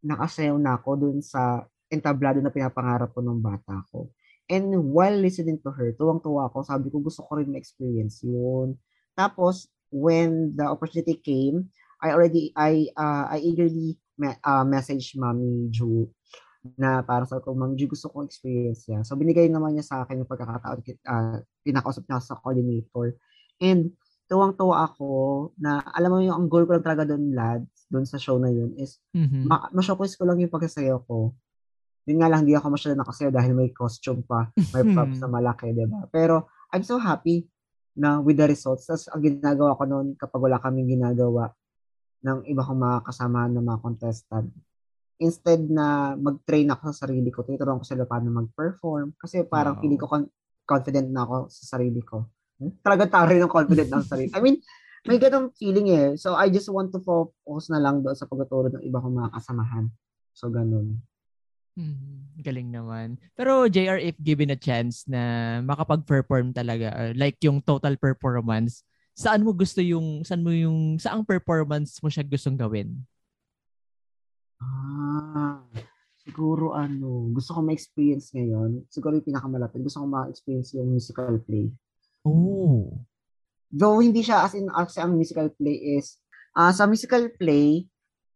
nakasayaw 0.03 0.57
na 0.59 0.75
ako 0.75 0.91
dun 0.99 1.19
sa 1.23 1.63
entablado 1.93 2.43
na 2.43 2.51
pinapangarap 2.51 3.13
ko 3.15 3.21
nung 3.23 3.39
bata 3.39 3.85
ko. 3.93 4.11
And 4.51 4.75
while 4.93 5.15
listening 5.17 5.63
to 5.65 5.71
her, 5.71 5.95
tuwang-tuwa 5.95 6.51
ako, 6.51 6.67
sabi 6.67 6.91
ko 6.91 6.99
gusto 6.99 7.23
ko 7.25 7.39
rin 7.39 7.53
ma-experience 7.53 8.25
yun. 8.27 8.77
Tapos, 9.15 9.71
when 9.89 10.53
the 10.59 10.67
opportunity 10.67 11.15
came, 11.17 11.71
I 12.03 12.11
already, 12.13 12.51
I, 12.59 12.91
uh, 12.99 13.31
I 13.33 13.39
eagerly 13.41 13.97
me- 14.19 14.41
uh, 14.43 14.67
message 14.67 15.15
Mami 15.15 15.71
Ju 15.71 16.11
na 16.77 17.05
para 17.05 17.29
sa 17.29 17.39
ko, 17.39 17.53
Mami 17.53 17.77
Ju, 17.77 17.93
gusto 17.93 18.09
ko 18.09 18.25
experience 18.25 18.89
yan. 18.89 19.05
So, 19.05 19.15
binigay 19.15 19.53
naman 19.53 19.77
niya 19.77 19.85
sa 19.85 19.97
akin 20.03 20.25
yung 20.25 20.31
pagkakataon, 20.31 20.81
uh, 21.05 21.39
pinakausap 21.61 22.09
niya 22.09 22.25
sa 22.25 22.41
coordinator. 22.41 23.13
And, 23.61 23.93
tuwang-tuwa 24.25 24.89
ako 24.89 25.09
na, 25.61 25.85
alam 25.93 26.09
mo 26.09 26.19
yung 26.25 26.33
ang 26.33 26.47
goal 26.49 26.65
ko 26.65 26.73
lang 26.73 26.85
talaga 26.85 27.05
doon, 27.13 27.37
lads, 27.37 27.85
doon 27.93 28.09
sa 28.09 28.17
show 28.17 28.41
na 28.41 28.49
yun, 28.49 28.73
is 28.81 28.97
Mhm. 29.13 29.45
ma- 29.45 29.69
ma-showcase 29.69 30.17
ko 30.17 30.25
lang 30.25 30.41
yung 30.41 30.49
pagsasayaw 30.49 31.05
ko. 31.05 31.37
Yun 32.09 32.19
nga 32.25 32.29
lang, 32.33 32.49
hindi 32.49 32.57
ako 32.57 32.73
masyado 32.73 32.97
nakasayaw 32.97 33.33
dahil 33.33 33.53
may 33.53 33.69
costume 33.77 34.25
pa, 34.25 34.49
may 34.73 34.85
props 34.97 35.21
na 35.21 35.29
malaki, 35.29 35.77
di 35.77 35.85
ba? 35.85 36.09
Pero, 36.09 36.49
I'm 36.73 36.81
so 36.85 36.97
happy 36.97 37.45
na 37.95 38.19
with 38.19 38.41
the 38.41 38.49
results. 38.49 38.89
Tapos, 38.89 39.07
ang 39.13 39.21
ginagawa 39.21 39.77
ko 39.77 39.85
noon, 39.85 40.17
kapag 40.17 40.41
wala 40.41 40.57
kaming 40.57 40.97
ginagawa 40.97 41.53
ng 42.25 42.49
iba 42.49 42.65
kong 42.65 42.81
mga 42.81 42.99
kasama 43.05 43.45
ng 43.53 43.61
mga 43.61 43.81
contestant, 43.85 44.49
instead 45.19 45.63
na 45.71 46.19
mag-train 46.19 46.67
ako 46.71 46.91
sa 46.91 47.07
sarili 47.07 47.31
ko, 47.31 47.47
tinuturuan 47.47 47.79
ko 47.79 47.87
sila 47.87 48.05
paano 48.05 48.31
mag-perform. 48.35 49.15
Kasi 49.15 49.47
parang 49.47 49.79
Wow. 49.79 49.83
feeling 49.83 50.01
ko 50.01 50.07
con- 50.11 50.33
confident 50.65 51.09
na 51.13 51.23
ako 51.23 51.53
sa 51.53 51.77
sarili 51.77 52.01
ko. 52.03 52.27
Hmm? 52.59 52.73
Talaga 52.81 53.07
tao 53.11 53.25
rin 53.29 53.43
ng 53.43 53.53
confident 53.53 53.89
na 53.91 54.03
sa 54.03 54.17
sarili. 54.17 54.33
I 54.35 54.41
mean, 54.41 54.59
may 55.05 55.21
ganong 55.21 55.53
feeling 55.55 55.93
eh. 55.93 56.09
So, 56.17 56.33
I 56.33 56.49
just 56.49 56.73
want 56.73 56.89
to 56.97 57.01
focus 57.05 57.69
na 57.69 57.77
lang 57.79 58.01
doon 58.01 58.17
sa 58.17 58.25
pagtuturo 58.25 58.73
ng 58.73 58.83
iba 58.83 58.99
kong 58.99 59.15
mga 59.21 59.31
kasamahan. 59.37 59.85
So, 60.33 60.49
ganun. 60.49 61.05
Mhm. 61.77 62.41
Galing 62.41 62.69
naman. 62.71 63.19
Pero 63.35 63.67
JR, 63.67 63.99
if 63.99 64.15
given 64.23 64.51
a 64.51 64.59
chance 64.59 65.07
na 65.07 65.59
makapag-perform 65.63 66.55
talaga, 66.55 67.13
like 67.15 67.39
yung 67.43 67.61
total 67.63 67.99
performance, 67.99 68.83
saan 69.15 69.43
mo 69.47 69.55
gusto 69.55 69.79
yung, 69.79 70.23
saan 70.27 70.43
mo 70.43 70.51
yung, 70.51 70.99
saang 70.99 71.23
performance 71.23 71.99
mo 72.03 72.11
siya 72.11 72.27
gustong 72.27 72.59
gawin? 72.59 72.95
Ah, 74.65 75.61
siguro 76.25 76.73
ano, 76.73 77.29
gusto 77.37 77.53
ko 77.53 77.61
ma-experience 77.61 78.33
ngayon, 78.33 78.89
siguro 78.89 79.21
yung 79.21 79.29
pinakamalapit, 79.29 79.85
gusto 79.85 80.01
ko 80.01 80.07
ma-experience 80.09 80.73
yung 80.79 80.89
musical 80.89 81.37
play. 81.45 81.69
Oh. 82.25 82.89
Though 83.69 84.01
hindi 84.01 84.25
siya 84.25 84.47
as 84.47 84.57
in, 84.57 84.71
kasi 84.73 85.05
ang 85.05 85.13
musical 85.19 85.53
play 85.53 86.01
is, 86.01 86.17
ah 86.57 86.73
sa 86.73 86.89
musical 86.89 87.29
play, 87.37 87.85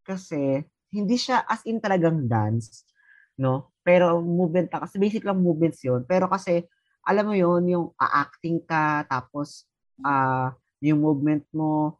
kasi, 0.05 0.61
hindi 0.93 1.15
siya 1.17 1.45
as 1.45 1.65
in 1.65 1.81
talagang 1.81 2.25
dance, 2.29 2.85
no? 3.37 3.73
Pero 3.85 4.21
movement 4.21 4.69
ka, 4.69 4.85
kasi 4.85 4.97
basic 5.01 5.25
lang 5.25 5.41
movements 5.41 5.81
yun. 5.85 6.05
Pero 6.05 6.29
kasi, 6.29 6.65
alam 7.05 7.25
mo 7.29 7.33
yun, 7.37 7.63
yung 7.69 7.85
a-acting 7.97 8.61
ka, 8.65 9.05
tapos, 9.09 9.65
ah 10.05 10.53
yung 10.79 11.01
movement 11.03 11.43
mo, 11.51 11.99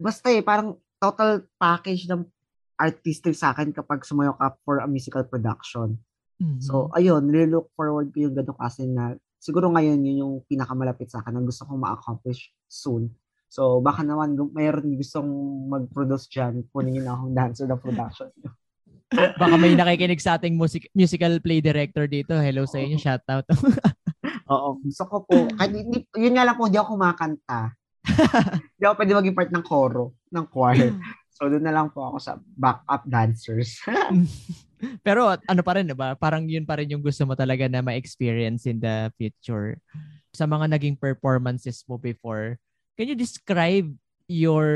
basta 0.00 0.30
eh, 0.32 0.40
parang 0.42 0.78
total 1.02 1.44
package 1.60 2.08
ng 2.08 2.24
artistic 2.78 3.34
sa 3.34 3.52
akin 3.52 3.74
kapag 3.74 4.06
sumayo 4.06 4.38
ka 4.38 4.54
for 4.62 4.78
a 4.80 4.88
musical 4.88 5.26
production. 5.26 5.98
Mhm. 6.38 6.62
So, 6.62 6.88
ayun, 6.94 7.26
look 7.50 7.74
forward 7.74 8.14
ko 8.14 8.30
yung 8.30 8.34
ganun 8.38 8.54
kasi 8.54 8.86
na 8.86 9.18
siguro 9.42 9.70
ngayon 9.74 9.98
yun 10.06 10.22
yung 10.22 10.34
pinakamalapit 10.46 11.10
sa 11.10 11.20
akin 11.20 11.34
na 11.34 11.42
gusto 11.42 11.66
kong 11.66 11.82
ma-accomplish 11.82 12.54
soon. 12.70 13.10
So, 13.48 13.80
baka 13.82 14.04
naman 14.04 14.38
mayroon 14.54 14.94
gustong 14.94 15.26
mag-produce 15.72 16.28
dyan, 16.30 16.68
kunin 16.70 17.02
na 17.02 17.16
akong 17.16 17.34
dancer 17.34 17.66
ng 17.66 17.80
production. 17.80 18.30
Baka 19.40 19.56
may 19.56 19.72
nakikinig 19.72 20.20
sa 20.20 20.36
ating 20.36 20.52
music, 20.52 20.92
musical 20.92 21.32
play 21.40 21.64
director 21.64 22.04
dito. 22.04 22.36
Hello 22.36 22.68
sa 22.68 22.76
inyo, 22.76 23.00
shout 23.00 23.24
out. 23.32 23.48
Oo, 24.52 24.76
gusto 24.84 25.04
ko 25.08 25.16
po. 25.24 25.48
Hindi- 25.64 26.04
yun 26.12 26.36
nga 26.36 26.44
lang 26.44 26.60
po, 26.60 26.68
hindi 26.68 26.76
ako 26.76 27.00
kumakanta. 27.00 27.72
Hindi 28.76 28.84
ako 28.84 28.94
pwede 29.00 29.12
maging 29.20 29.36
part 29.36 29.50
ng 29.52 29.64
koro, 29.64 30.04
ng 30.32 30.46
choir. 30.48 30.92
So, 31.38 31.46
doon 31.46 31.62
na 31.62 31.70
lang 31.70 31.94
po 31.94 32.02
ako 32.02 32.18
sa 32.18 32.32
backup 32.58 33.06
dancers. 33.06 33.78
Pero 35.06 35.30
ano 35.30 35.62
pa 35.62 35.78
rin, 35.78 35.86
diba? 35.86 36.18
Parang 36.18 36.42
yun 36.50 36.66
pa 36.66 36.82
rin 36.82 36.90
yung 36.90 37.02
gusto 37.02 37.22
mo 37.22 37.38
talaga 37.38 37.70
na 37.70 37.78
ma-experience 37.78 38.66
in 38.66 38.82
the 38.82 39.14
future. 39.14 39.78
Sa 40.34 40.50
mga 40.50 40.66
naging 40.74 40.98
performances 40.98 41.86
mo 41.86 41.94
before, 41.94 42.58
can 42.98 43.06
you 43.06 43.14
describe 43.14 43.86
your 44.26 44.66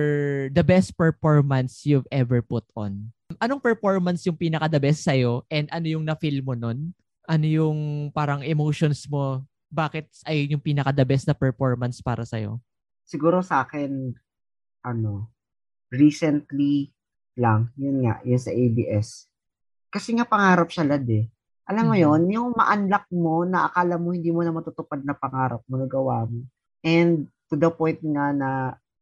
the 0.55 0.63
best 0.63 0.95
performance 0.95 1.83
you've 1.83 2.07
ever 2.15 2.39
put 2.41 2.65
on? 2.79 3.11
Anong 3.43 3.59
performance 3.59 4.23
yung 4.23 4.39
pinaka 4.39 4.71
the 4.71 4.79
best 4.79 5.03
sa'yo 5.03 5.43
and 5.51 5.67
ano 5.75 5.99
yung 5.99 6.07
na-feel 6.07 6.47
mo 6.47 6.55
nun? 6.55 6.95
Ano 7.27 7.47
yung 7.47 8.11
parang 8.15 8.47
emotions 8.47 9.03
mo? 9.11 9.43
Bakit 9.67 10.07
ay 10.31 10.47
yung 10.47 10.63
pinaka 10.63 10.95
the 10.95 11.03
best 11.03 11.27
na 11.27 11.35
performance 11.35 11.99
para 11.99 12.23
sa'yo? 12.23 12.63
siguro 13.13 13.43
sa 13.45 13.67
akin, 13.67 14.15
ano, 14.89 15.29
recently 15.93 16.89
lang, 17.37 17.69
yun 17.77 18.09
nga, 18.09 18.25
yun 18.25 18.41
sa 18.41 18.49
ABS. 18.49 19.29
Kasi 19.93 20.17
nga 20.17 20.25
pangarap 20.25 20.73
siya, 20.73 20.89
lad 20.89 21.05
eh. 21.09 21.29
Alam 21.69 21.93
mo 21.93 21.95
Mhm. 21.95 22.03
yon 22.03 22.23
yung 22.33 22.49
ma-unlock 22.57 23.07
mo 23.13 23.45
na 23.45 23.69
akala 23.69 24.01
mo 24.01 24.11
hindi 24.11 24.33
mo 24.33 24.41
na 24.43 24.51
matutupad 24.51 25.05
na 25.05 25.15
pangarap 25.15 25.61
mo, 25.69 25.77
nagawa 25.77 26.25
mo. 26.27 26.49
And 26.83 27.29
to 27.53 27.55
the 27.55 27.71
point 27.71 28.01
nga 28.03 28.33
na 28.33 28.51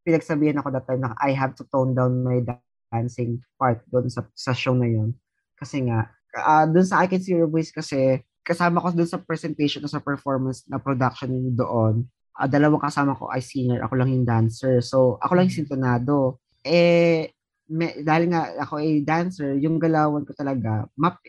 pinagsabihan 0.04 0.58
ako 0.58 0.68
that 0.74 0.84
time 0.84 1.00
na 1.00 1.14
I 1.16 1.32
have 1.32 1.54
to 1.56 1.64
tone 1.70 1.94
down 1.94 2.20
my 2.20 2.42
dancing 2.90 3.40
part 3.56 3.80
doon 3.88 4.10
sa, 4.10 4.26
sa 4.34 4.52
show 4.52 4.74
na 4.74 4.90
yun. 4.90 5.14
Kasi 5.56 5.86
nga, 5.86 6.10
uh, 6.36 6.66
doon 6.66 6.84
sa 6.84 7.00
I 7.00 7.06
Can 7.06 7.22
See 7.22 7.32
Your 7.32 7.48
Voice 7.48 7.70
kasi, 7.70 8.20
kasama 8.42 8.82
ko 8.82 8.90
doon 8.90 9.06
sa 9.06 9.20
presentation 9.20 9.84
sa 9.86 10.02
performance 10.02 10.66
na 10.66 10.80
production 10.82 11.30
doon, 11.54 12.08
ah, 12.34 12.48
dalawang 12.48 12.82
kasama 12.82 13.14
ko 13.14 13.28
ay 13.30 13.40
singer, 13.44 13.84
ako 13.84 13.94
lang 13.94 14.10
yung 14.10 14.26
dancer. 14.26 14.80
So, 14.82 15.20
ako 15.20 15.32
lang 15.38 15.46
yung 15.48 15.64
sintonado. 15.64 16.40
Eh, 16.64 17.32
me, 17.70 18.02
dahil 18.04 18.28
nga 18.28 18.52
ako 18.60 18.82
ay 18.82 19.00
dancer, 19.06 19.56
yung 19.56 19.78
galawan 19.80 20.26
ko 20.26 20.32
talaga, 20.36 20.84
map, 20.98 21.22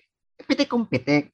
pitik 0.47 0.67
kong 0.67 0.89
pitik. 0.89 1.31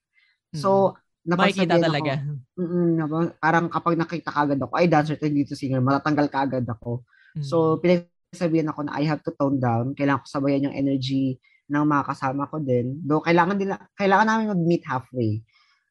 So, 0.53 0.93
Makikita 1.27 1.75
napagsabihan 1.75 1.83
talaga. 1.91 2.13
Ako, 2.23 2.61
mm, 2.61 3.37
parang 3.41 3.65
kapag 3.67 3.95
nakita 3.99 4.29
kagad 4.31 4.59
ako, 4.63 4.73
ay 4.79 4.87
dancer 4.87 5.17
to 5.19 5.27
dito 5.27 5.53
singer, 5.57 5.83
matatanggal 5.83 6.27
kagad 6.31 6.65
ako. 6.67 7.03
So, 7.43 7.77
Mhm. 7.77 7.81
pinagsabihan 7.83 8.69
ako 8.71 8.79
na 8.87 8.95
I 8.95 9.03
have 9.07 9.21
to 9.25 9.31
tone 9.35 9.59
down. 9.59 9.91
Kailangan 9.97 10.23
ko 10.23 10.27
sabayan 10.27 10.71
yung 10.71 10.77
energy 10.77 11.35
ng 11.67 11.83
mga 11.83 12.03
kasama 12.15 12.47
ko 12.47 12.63
din. 12.63 13.03
Though, 13.03 13.19
kailangan, 13.19 13.59
nila, 13.59 13.75
kailangan 13.99 14.27
namin 14.27 14.53
mag-meet 14.55 14.83
halfway. 14.87 15.43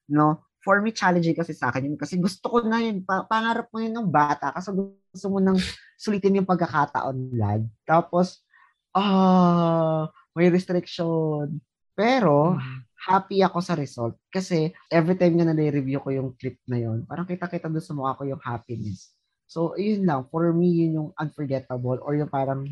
No? 0.08 0.45
For 0.66 0.82
me, 0.82 0.90
challenging 0.90 1.38
kasi 1.38 1.54
sa 1.54 1.70
akin 1.70 1.86
yun. 1.86 1.94
Kasi 1.94 2.18
gusto 2.18 2.50
ko 2.50 2.58
na 2.66 2.82
yun. 2.82 3.06
Pa- 3.06 3.22
pangarap 3.22 3.70
mo 3.70 3.78
yun 3.78 3.94
ng 3.94 4.10
bata. 4.10 4.50
Kasi 4.50 4.74
gusto 4.74 5.26
mo 5.30 5.38
nang 5.38 5.54
sulitin 5.94 6.42
yung 6.42 6.48
pagkakataon, 6.50 7.38
lad. 7.38 7.62
Tapos, 7.86 8.42
ah, 8.90 10.10
may 10.34 10.50
restriction. 10.50 11.62
Pero, 11.94 12.58
Mhm. 12.58 12.82
happy 13.06 13.38
ako 13.46 13.62
sa 13.62 13.78
result. 13.78 14.18
Kasi, 14.26 14.74
every 14.90 15.14
time 15.14 15.38
na 15.38 15.46
nare-review 15.46 16.02
ko 16.02 16.10
yung 16.10 16.34
clip 16.34 16.58
na 16.66 16.82
yun, 16.82 17.06
parang 17.06 17.22
kita-kita 17.24 17.70
doon 17.70 17.86
sa 17.86 17.94
mukha 17.94 18.18
ko 18.18 18.26
yung 18.26 18.42
happiness. 18.42 19.14
So, 19.46 19.78
yun 19.78 20.02
lang. 20.02 20.26
For 20.26 20.50
me, 20.50 20.66
yun 20.82 20.98
yung 20.98 21.10
unforgettable 21.14 22.02
or 22.02 22.18
yung 22.18 22.26
parang 22.26 22.66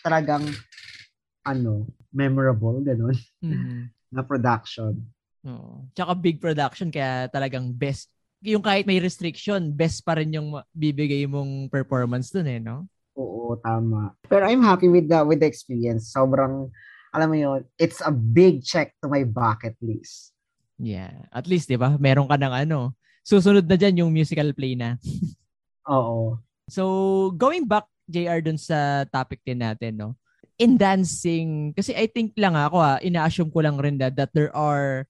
talagang 0.00 0.48
ano, 1.44 1.84
memorable, 2.08 2.80
ganun, 2.80 3.16
Mhm. 3.44 3.92
na 4.16 4.24
production. 4.24 4.96
Oo. 5.46 5.86
Tsaka 5.94 6.12
big 6.18 6.42
production 6.42 6.90
kaya 6.90 7.30
talagang 7.30 7.70
best. 7.70 8.10
Yung 8.42 8.62
kahit 8.62 8.86
may 8.86 9.02
restriction, 9.02 9.74
best 9.74 10.06
pa 10.06 10.18
rin 10.18 10.30
yung 10.34 10.62
bibigay 10.70 11.26
mong 11.26 11.70
performance 11.70 12.30
dun 12.30 12.46
eh, 12.46 12.62
no? 12.62 12.86
Oo, 13.18 13.58
tama. 13.58 14.14
Pero 14.30 14.46
I'm 14.46 14.62
happy 14.62 14.86
with 14.86 15.10
the 15.10 15.26
with 15.26 15.42
the 15.42 15.48
experience. 15.50 16.14
Sobrang, 16.14 16.70
alam 17.10 17.28
mo 17.30 17.36
yun, 17.36 17.60
it's 17.74 17.98
a 17.98 18.14
big 18.14 18.62
check 18.62 18.94
to 19.02 19.10
my 19.10 19.26
bucket 19.26 19.74
list. 19.82 20.34
Yeah. 20.78 21.26
At 21.34 21.50
least, 21.50 21.66
di 21.66 21.74
ba? 21.74 21.98
Meron 21.98 22.30
ka 22.30 22.38
ng 22.38 22.54
ano. 22.54 22.94
Susunod 23.26 23.66
na 23.66 23.74
dyan 23.74 24.06
yung 24.06 24.14
musical 24.14 24.54
play 24.54 24.78
na. 24.78 24.94
Oo. 25.90 26.38
So, 26.70 26.82
going 27.34 27.66
back, 27.66 27.90
JR, 28.06 28.40
dun 28.40 28.56
sa 28.56 29.04
topic 29.10 29.42
din 29.42 29.60
natin, 29.60 29.98
no? 29.98 30.14
In 30.58 30.78
dancing, 30.78 31.74
kasi 31.74 31.92
I 31.92 32.06
think 32.06 32.38
lang 32.38 32.54
ako, 32.54 32.78
ah, 32.78 32.98
ina-assume 33.02 33.50
ko 33.50 33.60
lang 33.62 33.76
rin 33.78 33.98
that, 33.98 34.14
that 34.16 34.30
there 34.32 34.54
are 34.54 35.06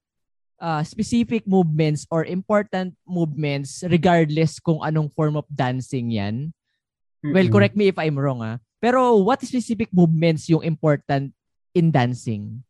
uh, 0.60 0.82
specific 0.82 1.46
movements 1.46 2.06
or 2.10 2.26
important 2.26 2.94
movements 3.06 3.82
regardless 3.86 4.58
kung 4.60 4.82
anong 4.82 5.10
form 5.14 5.38
of 5.38 5.46
dancing 5.50 6.10
yan. 6.10 6.52
Well, 7.22 7.46
Mm-mm. 7.46 7.52
correct 7.52 7.76
me 7.76 7.88
if 7.88 7.98
I'm 7.98 8.18
wrong, 8.18 8.42
ah. 8.42 8.58
Pero 8.78 9.18
what 9.26 9.42
specific 9.42 9.90
movements 9.90 10.46
yung 10.46 10.62
important 10.62 11.34
in 11.74 11.90
dancing? 11.90 12.62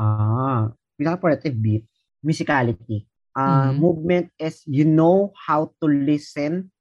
Ah, 0.00 0.72
pinaka-positive 0.96 1.56
beat, 1.60 1.84
musicality. 2.24 3.04
Ah, 3.36 3.72
Mhm. 3.72 3.80
movement 3.80 4.26
is 4.40 4.64
you 4.64 4.84
know 4.84 5.32
how 5.36 5.72
to 5.80 5.86
listen 5.88 6.72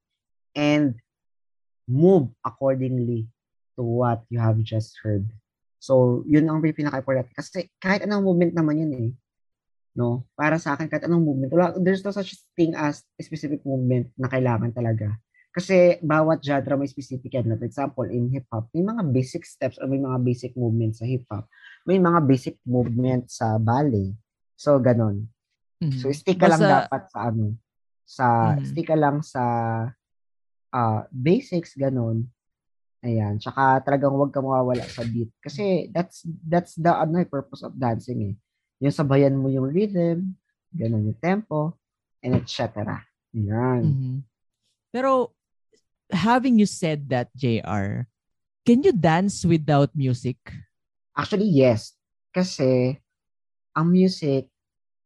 and 0.56 0.96
move 1.88 2.32
accordingly 2.44 3.28
to 3.76 3.84
what 3.84 4.24
you 4.32 4.40
have 4.40 4.60
just 4.64 4.96
heard. 5.04 5.28
So, 5.82 6.24
yun 6.30 6.48
ang 6.48 6.62
pinaka-important. 6.64 7.34
Kasi 7.36 7.68
kahit 7.82 8.06
anong 8.06 8.24
movement 8.24 8.54
naman 8.56 8.80
yun 8.88 8.92
eh. 8.96 9.10
No? 9.92 10.24
Para 10.34 10.56
sa 10.56 10.74
akin, 10.74 10.88
kahit 10.88 11.04
anong 11.04 11.26
movement. 11.26 11.52
Wala, 11.52 11.76
there's 11.76 12.00
no 12.02 12.16
such 12.16 12.32
thing 12.56 12.72
as 12.74 13.04
a 13.20 13.24
specific 13.24 13.60
movement 13.62 14.08
na 14.16 14.32
kailangan 14.32 14.72
talaga. 14.72 15.12
Kasi 15.52 16.00
bawat 16.00 16.40
genre 16.40 16.80
may 16.80 16.88
specific 16.88 17.28
yan. 17.28 17.52
For 17.60 17.68
example, 17.68 18.08
in 18.08 18.32
hip-hop, 18.32 18.72
may 18.72 18.88
mga 18.88 19.04
basic 19.12 19.44
steps 19.44 19.76
or 19.84 19.92
may 19.92 20.00
mga 20.00 20.24
basic 20.24 20.56
movements 20.56 21.04
sa 21.04 21.08
hip-hop. 21.08 21.44
May 21.84 22.00
mga 22.00 22.24
basic 22.24 22.56
movements 22.64 23.44
sa 23.44 23.60
ballet. 23.60 24.16
So, 24.56 24.80
ganon. 24.80 25.28
Mhm. 25.84 26.00
So, 26.00 26.08
stick 26.16 26.40
ka 26.40 26.48
lang 26.48 26.64
Basta- 26.64 26.88
dapat 26.88 27.02
sa 27.12 27.20
ano, 27.28 27.46
sa, 28.08 28.26
Mhm. 28.56 28.64
stick 28.64 28.88
ka 28.88 28.96
lang 28.96 29.20
sa 29.20 29.44
ah, 30.72 31.04
basics, 31.12 31.76
ganon. 31.76 32.32
Ayan. 33.04 33.36
Tsaka 33.44 33.84
talagang 33.84 34.16
huwag 34.16 34.32
ka 34.32 34.40
mawawala 34.40 34.88
sa 34.88 35.04
beat. 35.04 35.28
Kasi 35.44 35.92
that's, 35.92 36.24
that's 36.48 36.80
the 36.80 36.88
ano, 36.88 37.20
eh, 37.20 37.28
purpose 37.28 37.60
of 37.60 37.76
dancing 37.76 38.24
eh. 38.24 38.36
Yung 38.82 38.92
sabayan 38.94 39.38
mo 39.38 39.48
yung 39.48 39.70
rhythm, 39.70 40.34
ganon 40.74 41.06
yung 41.14 41.22
tempo, 41.22 41.78
and 42.26 42.34
etc. 42.34 42.98
Yan. 43.38 43.82
Mhm. 43.86 44.18
Pero 44.90 45.32
having 46.12 46.58
you 46.60 46.68
said 46.68 47.08
that, 47.08 47.30
JR, 47.38 48.10
can 48.66 48.82
you 48.84 48.92
dance 48.92 49.46
without 49.46 49.94
music? 49.94 50.38
Actually, 51.14 51.48
yes. 51.48 51.96
Kasi, 52.34 52.98
ang 53.78 53.88
music, 53.94 54.50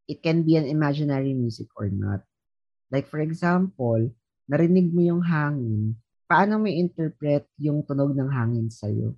it 0.08 0.24
can 0.24 0.42
be 0.42 0.56
an 0.58 0.66
imaginary 0.66 1.34
music 1.36 1.70
or 1.78 1.90
not. 1.90 2.24
Like, 2.90 3.10
for 3.10 3.20
example, 3.20 4.10
narinig 4.46 4.94
mo 4.94 5.02
yung 5.02 5.22
hangin, 5.26 5.98
paano 6.30 6.62
mo 6.62 6.70
interpret 6.70 7.46
yung 7.58 7.82
tunog 7.86 8.14
ng 8.14 8.30
hangin 8.30 8.70
sa'yo? 8.70 9.14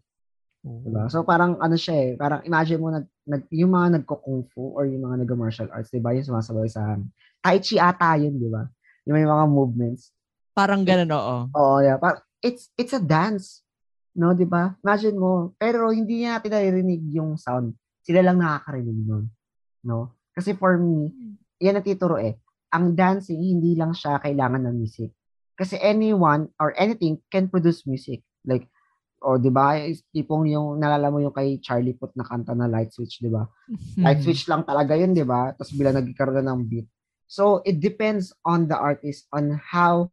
Diba? 0.63 1.07
So, 1.07 1.23
parang 1.23 1.55
ano 1.59 1.75
siya 1.79 1.95
eh, 1.95 2.11
parang 2.19 2.43
imagine 2.43 2.79
mo, 2.79 2.91
nag, 2.91 3.07
nag, 3.27 3.43
yung 3.51 3.75
mga 3.75 3.99
nagko-kung 3.99 4.47
fu 4.55 4.71
or 4.71 4.87
yung 4.87 5.03
mga 5.03 5.27
nag-martial 5.27 5.67
arts, 5.75 5.91
diba? 5.91 6.15
Yung 6.15 6.23
sumasabay 6.23 6.71
sa. 6.71 6.95
Tai 7.43 7.59
Chi 7.59 7.75
ata 7.75 8.15
yun, 8.15 8.39
di 8.39 8.47
ba? 8.47 8.63
Yung 9.03 9.15
may 9.19 9.27
mga 9.27 9.45
movements. 9.51 10.15
Parang 10.55 10.87
ganun, 10.87 11.11
oo. 11.11 11.37
Oo, 11.51 11.83
yeah. 11.83 11.99
It's, 12.39 12.71
it's 12.79 12.95
a 12.95 13.03
dance. 13.03 13.61
No, 14.17 14.33
di 14.33 14.47
ba? 14.47 14.73
Imagine 14.81 15.19
mo, 15.19 15.53
pero 15.59 15.91
hindi 15.91 16.23
niya 16.23 16.39
natin 16.39 16.55
naririnig 16.55 17.03
yung 17.13 17.37
sound. 17.37 17.75
Sila 18.01 18.23
lang 18.23 18.39
nakakarinig 18.41 18.97
nun. 19.05 19.29
No? 19.83 20.17
Kasi 20.33 20.55
for 20.55 20.79
me, 20.79 21.11
yan 21.59 21.77
ang 21.77 21.85
tituro 21.85 22.17
eh. 22.17 22.39
Ang 22.73 22.95
dancing, 22.95 23.37
hindi 23.37 23.77
lang 23.77 23.93
siya 23.93 24.17
kailangan 24.23 24.65
ng 24.65 24.75
music. 24.75 25.11
Kasi 25.57 25.77
anyone 25.81 26.49
or 26.61 26.71
anything 26.77 27.19
can 27.29 27.51
produce 27.51 27.85
music. 27.85 28.23
Like, 28.47 28.69
o 29.21 29.37
di 29.41 29.49
ba, 29.49 29.77
tipong 30.13 30.45
yung, 30.49 30.77
nalala 30.77 31.09
mo 31.09 31.17
yung 31.21 31.33
kay 31.33 31.57
Charlie 31.57 31.97
Puth 31.97 32.13
na 32.13 32.25
kanta 32.25 32.53
na 32.53 32.69
Light 32.69 32.93
Switch, 32.93 33.17
di 33.21 33.29
ba? 33.29 33.45
Light 33.97 34.21
Mhm. 34.21 34.25
switch 34.25 34.45
lang 34.45 34.61
talaga 34.61 34.93
yun, 34.93 35.13
di 35.13 35.25
ba? 35.25 35.51
Tapos 35.57 35.73
bila 35.73 35.89
nagkaroon 35.89 36.37
na 36.45 36.53
ng 36.53 36.63
beat. 36.65 36.87
So, 37.27 37.59
it 37.67 37.81
depends 37.81 38.31
on 38.45 38.69
the 38.71 38.77
artist 38.77 39.27
on 39.35 39.59
how 39.59 40.07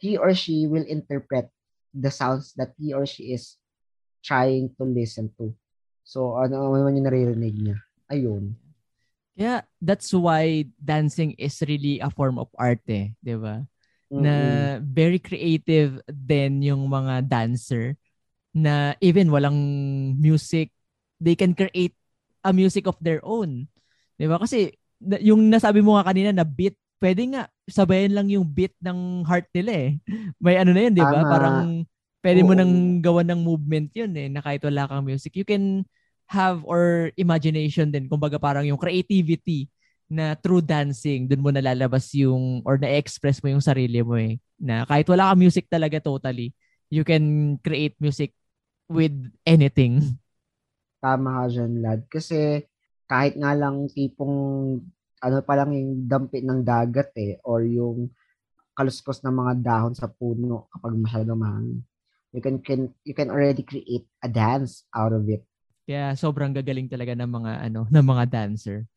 he 0.00 0.16
or 0.16 0.32
she 0.34 0.66
will 0.66 0.82
interpret 0.88 1.52
the 1.94 2.10
sounds 2.10 2.56
that 2.56 2.74
he 2.80 2.96
or 2.96 3.04
she 3.06 3.36
is 3.36 3.60
trying 4.24 4.72
to 4.80 4.84
listen 4.84 5.30
to. 5.38 5.52
So, 6.02 6.34
ano 6.40 6.74
man 6.74 6.96
yung 6.96 7.06
naririnig 7.06 7.54
niya. 7.54 7.78
Ayun. 8.10 8.56
Kaya 9.38 9.64
that's 9.80 10.10
why 10.12 10.68
dancing 10.76 11.32
is 11.38 11.62
really 11.64 12.02
a 12.02 12.10
form 12.10 12.36
of 12.36 12.50
art 12.58 12.82
eh, 12.90 13.14
'di 13.22 13.36
ba? 13.40 13.64
Na 14.10 14.34
Mm-mm. 14.34 14.84
very 14.84 15.22
creative 15.22 16.02
din 16.10 16.60
yung 16.66 16.90
mga 16.90 17.24
dancer 17.30 17.94
na 18.54 18.98
even 18.98 19.30
walang 19.30 19.58
music, 20.18 20.74
they 21.22 21.38
can 21.38 21.54
create 21.54 21.94
a 22.42 22.50
music 22.50 22.86
of 22.90 22.96
their 22.98 23.22
own. 23.22 23.68
'Di 24.18 24.26
ba? 24.26 24.40
Kasi 24.40 24.72
yung 25.22 25.48
nasabi 25.48 25.80
mo 25.80 25.96
nga 25.96 26.08
kanina 26.12 26.30
na 26.34 26.44
beat, 26.44 26.76
pwede 27.00 27.24
nga 27.32 27.42
sabayan 27.68 28.12
lang 28.12 28.28
yung 28.28 28.44
beat 28.44 28.74
ng 28.82 29.24
heart 29.24 29.48
nila 29.54 29.72
eh. 29.72 29.90
May 30.44 30.56
ano 30.60 30.74
na 30.74 30.82
yun, 30.88 30.94
'di 30.96 31.06
ba? 31.06 31.24
Parang 31.24 31.86
pwede 32.20 32.40
mo 32.44 32.52
Oo. 32.52 32.58
nang 32.58 32.74
gawan 33.00 33.28
ng 33.32 33.40
movement 33.40 33.88
yun 33.96 34.12
eh, 34.16 34.28
na 34.28 34.40
kahit 34.44 34.60
wala 34.64 34.84
kang 34.88 35.04
music. 35.06 35.32
You 35.36 35.46
can 35.48 35.84
have 36.30 36.62
or 36.68 37.10
imagination 37.16 37.90
din. 37.90 38.06
Kumbaga 38.06 38.36
parang 38.38 38.62
yung 38.68 38.78
creativity 38.78 39.66
na 40.10 40.34
through 40.34 40.62
dancing, 40.66 41.30
dun 41.30 41.42
mo 41.42 41.54
nalalabas 41.54 42.10
yung 42.18 42.60
or 42.66 42.76
na-express 42.76 43.38
mo 43.42 43.50
yung 43.54 43.62
sarili 43.62 44.02
mo 44.02 44.18
eh. 44.18 44.36
Na 44.58 44.84
kahit 44.84 45.06
wala 45.08 45.30
kang 45.32 45.40
music 45.42 45.70
talaga 45.70 46.02
totally, 46.02 46.52
you 46.90 47.06
can 47.06 47.56
create 47.62 47.94
music 48.02 48.34
with 48.90 49.14
anything. 49.46 50.18
Tama 50.98 51.46
ka 51.46 51.54
dyan, 51.54 51.72
lad. 51.78 52.00
Kasi 52.10 52.66
kahit 53.06 53.38
nga 53.38 53.54
lang 53.54 53.86
tipong 53.86 54.36
ano 55.20 55.36
pa 55.46 55.54
lang 55.54 55.70
yung 55.70 56.10
dampi 56.10 56.42
ng 56.42 56.66
dagat 56.66 57.14
eh 57.14 57.38
or 57.46 57.62
yung 57.62 58.10
kaluskos 58.74 59.22
ng 59.22 59.32
mga 59.32 59.52
dahon 59.62 59.94
sa 59.94 60.10
puno 60.10 60.66
kapag 60.74 60.96
masyadong 60.98 61.38
mahangin. 61.38 61.80
You 62.30 62.42
can, 62.42 62.56
can 62.62 62.94
you 63.02 63.14
can 63.14 63.28
already 63.28 63.66
create 63.66 64.06
a 64.22 64.28
dance 64.30 64.86
out 64.94 65.14
of 65.14 65.26
it. 65.30 65.42
Kaya 65.84 66.14
sobrang 66.14 66.54
gagaling 66.54 66.86
talaga 66.86 67.12
ng 67.14 67.30
mga 67.30 67.52
ano, 67.70 67.80
ng 67.94 68.06
mga 68.06 68.24
dancer. 68.30 68.88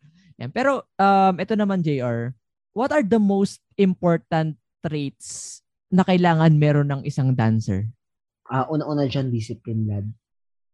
Yan. 0.42 0.50
Pero 0.50 0.88
um 0.98 1.36
ito 1.38 1.54
naman 1.54 1.86
JR, 1.86 2.34
what 2.74 2.90
are 2.90 3.06
the 3.06 3.22
most 3.22 3.62
important 3.78 4.58
traits 4.82 5.62
na 5.94 6.02
kailangan 6.06 6.58
meron 6.58 6.90
ng 6.90 7.02
isang 7.06 7.36
dancer? 7.36 7.90
Ah, 8.50 8.68
una-una 8.68 9.08
dyan, 9.08 9.32
discipline, 9.32 9.88
lad. 9.88 10.08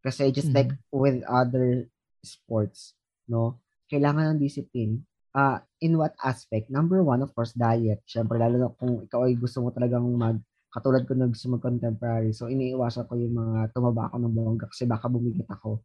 Kasi 0.02 0.32
just 0.32 0.50
like 0.56 0.72
with 0.90 1.22
other 1.28 1.86
sports, 2.24 2.96
no? 3.28 3.60
Kailangan 3.92 4.36
ng 4.36 4.42
discipline. 4.42 5.04
Ah, 5.36 5.62
in 5.84 5.94
what 6.00 6.16
aspect? 6.26 6.72
Number 6.74 7.06
one, 7.06 7.22
of 7.22 7.30
course, 7.38 7.54
diet. 7.54 8.02
Siyempre, 8.10 8.40
lalo 8.42 8.56
na 8.58 8.70
kung 8.74 9.06
ikaw 9.06 9.30
ay 9.30 9.38
gusto 9.38 9.62
mo 9.62 9.70
talagang 9.70 10.08
mag, 10.18 10.40
katulad 10.74 11.06
ko 11.06 11.14
na 11.14 11.30
gusto 11.30 11.50
mag-contemporary. 11.54 12.34
So, 12.34 12.50
iniiwasan 12.50 13.06
ko 13.06 13.14
yung 13.18 13.36
mga 13.38 13.74
tumaba 13.76 14.10
ako 14.10 14.16
ng 14.18 14.34
bongga 14.34 14.66
kasi 14.70 14.90
baka 14.90 15.06
bumigit 15.06 15.46
ako. 15.50 15.82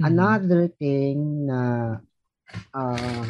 Mhm. 0.00 0.06
Another 0.06 0.62
thing 0.72 1.46
na 1.46 1.60
ah 2.74 3.26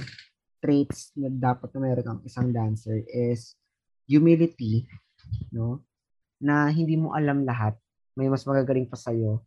traits 0.60 1.12
na 1.16 1.28
dapat 1.32 1.72
na 1.72 1.80
meron 1.80 2.08
ang 2.08 2.20
isang 2.24 2.52
dancer 2.52 3.00
is 3.08 3.56
humility, 4.08 4.84
no? 5.52 5.84
Na 6.40 6.68
hindi 6.68 6.96
mo 6.96 7.16
alam 7.16 7.44
lahat. 7.44 7.76
May 8.20 8.28
mas 8.28 8.44
magagaling 8.44 8.85
pa 8.85 9.00
sa'yo 9.00 9.40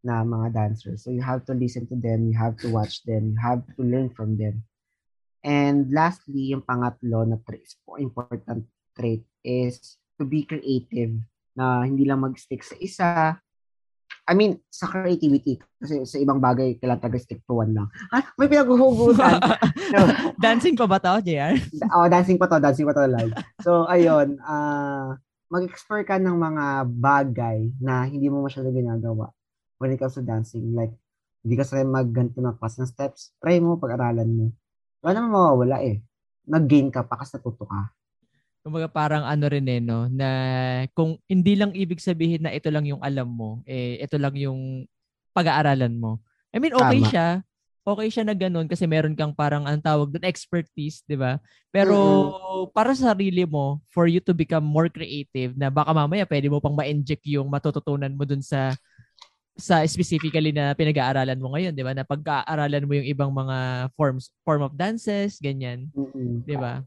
na 0.00 0.24
mga 0.24 0.56
dancers. 0.56 1.04
So 1.04 1.12
you 1.12 1.20
have 1.20 1.44
to 1.44 1.52
listen 1.52 1.84
to 1.92 1.96
them, 2.00 2.32
you 2.32 2.36
have 2.40 2.56
to 2.64 2.72
watch 2.72 3.04
them, 3.04 3.36
you 3.36 3.40
have 3.44 3.60
to 3.76 3.82
learn 3.84 4.08
from 4.08 4.40
them. 4.40 4.64
And 5.44 5.92
lastly, 5.92 6.56
yung 6.56 6.64
pangatlo 6.64 7.28
na 7.28 7.36
tra- 7.44 7.60
important 8.00 8.64
trait 8.96 9.20
is 9.44 10.00
to 10.16 10.24
be 10.24 10.48
creative 10.48 11.12
na 11.52 11.84
hindi 11.84 12.08
lang 12.08 12.24
mag-stick 12.24 12.64
sa 12.64 12.76
isa. 12.80 13.36
I 14.26 14.34
mean, 14.34 14.58
sa 14.72 14.90
creativity, 14.90 15.62
kasi 15.78 16.02
sa 16.02 16.18
ibang 16.18 16.42
bagay, 16.42 16.82
kailangan 16.82 17.12
taga-stick 17.12 17.46
to 17.46 17.62
one 17.62 17.70
lang. 17.70 17.86
Ah, 18.10 18.26
may 18.34 18.50
pinaghuhugutan. 18.50 19.38
no. 19.94 20.34
Dancing 20.34 20.74
pa 20.74 20.88
ba 20.90 20.98
to, 20.98 21.22
JR? 21.22 21.54
oh, 21.94 22.10
dancing 22.10 22.34
pa 22.34 22.50
to, 22.50 22.58
dancing 22.58 22.88
pa 22.90 22.94
to 22.96 23.06
live. 23.06 23.30
So, 23.62 23.86
ayun, 23.86 24.42
uh, 24.42 25.14
mag-explore 25.46 26.02
ka 26.02 26.18
ng 26.18 26.36
mga 26.36 26.64
bagay 26.90 27.70
na 27.78 28.06
hindi 28.06 28.26
mo 28.26 28.42
masyado 28.42 28.70
ginagawa 28.74 29.30
when 29.78 29.94
it 29.94 29.98
comes 30.00 30.18
to 30.18 30.24
dancing. 30.24 30.74
Like, 30.74 30.92
hindi 31.46 31.54
ka 31.54 31.62
sanay 31.62 31.86
magganto 31.86 32.42
ng 32.42 32.58
class 32.58 32.78
ng 32.82 32.90
steps. 32.90 33.30
Try 33.38 33.62
mo, 33.62 33.78
pag-aralan 33.78 34.26
mo. 34.26 34.46
Wala 35.02 35.22
naman 35.22 35.30
mawawala 35.30 35.76
eh. 35.86 36.02
Nag-gain 36.50 36.90
ka 36.90 37.06
pa 37.06 37.22
kasi 37.22 37.38
natuto 37.38 37.62
ka. 37.66 37.94
Kumbaga 38.66 38.90
parang 38.90 39.22
ano 39.22 39.46
rin 39.46 39.66
eh, 39.70 39.78
no? 39.78 40.10
Na 40.10 40.28
kung 40.90 41.22
hindi 41.30 41.54
lang 41.54 41.70
ibig 41.70 42.02
sabihin 42.02 42.42
na 42.42 42.50
ito 42.50 42.66
lang 42.66 42.82
yung 42.82 42.98
alam 42.98 43.30
mo, 43.30 43.62
eh, 43.62 44.02
ito 44.02 44.18
lang 44.18 44.34
yung 44.34 44.90
pag-aaralan 45.30 45.94
mo. 45.94 46.18
I 46.50 46.58
mean, 46.58 46.74
okay 46.74 46.98
Tama. 46.98 47.10
siya. 47.12 47.26
Okay 47.86 48.10
siya 48.10 48.26
na 48.26 48.34
ganun 48.34 48.66
kasi 48.66 48.82
meron 48.82 49.14
kang 49.14 49.30
parang 49.30 49.62
ang 49.62 49.78
tawag 49.78 50.10
doon 50.10 50.26
expertise, 50.26 51.06
'di 51.06 51.14
ba? 51.14 51.38
Pero 51.70 51.94
mm-hmm. 51.94 52.74
para 52.74 52.90
sa 52.98 53.14
sarili 53.14 53.46
mo, 53.46 53.78
for 53.94 54.10
you 54.10 54.18
to 54.18 54.34
become 54.34 54.66
more 54.66 54.90
creative 54.90 55.54
na 55.54 55.70
baka 55.70 55.94
mamaya 55.94 56.26
pwede 56.26 56.50
mo 56.50 56.58
pang 56.58 56.74
ma-inject 56.74 57.22
yung 57.30 57.46
matututunan 57.46 58.10
mo 58.10 58.26
dun 58.26 58.42
sa 58.42 58.74
sa 59.54 59.86
specifically 59.86 60.50
na 60.50 60.74
pinag-aaralan 60.74 61.38
mo 61.38 61.54
ngayon, 61.54 61.78
'di 61.78 61.86
ba? 61.86 61.94
Na 61.94 62.02
pagka-aaralan 62.02 62.90
mo 62.90 62.92
yung 62.98 63.06
ibang 63.06 63.30
mga 63.30 63.88
forms 63.94 64.34
form 64.42 64.66
of 64.66 64.74
dances, 64.74 65.38
ganyan. 65.38 65.86
Mm-hmm. 65.94 66.42
'Di 66.42 66.56
ba? 66.58 66.82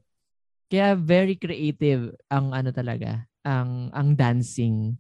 Kaya 0.68 1.00
very 1.00 1.40
creative 1.40 2.12
ang 2.28 2.52
ano 2.52 2.76
talaga, 2.76 3.24
ang 3.48 3.88
ang 3.96 4.20
dancing. 4.20 5.00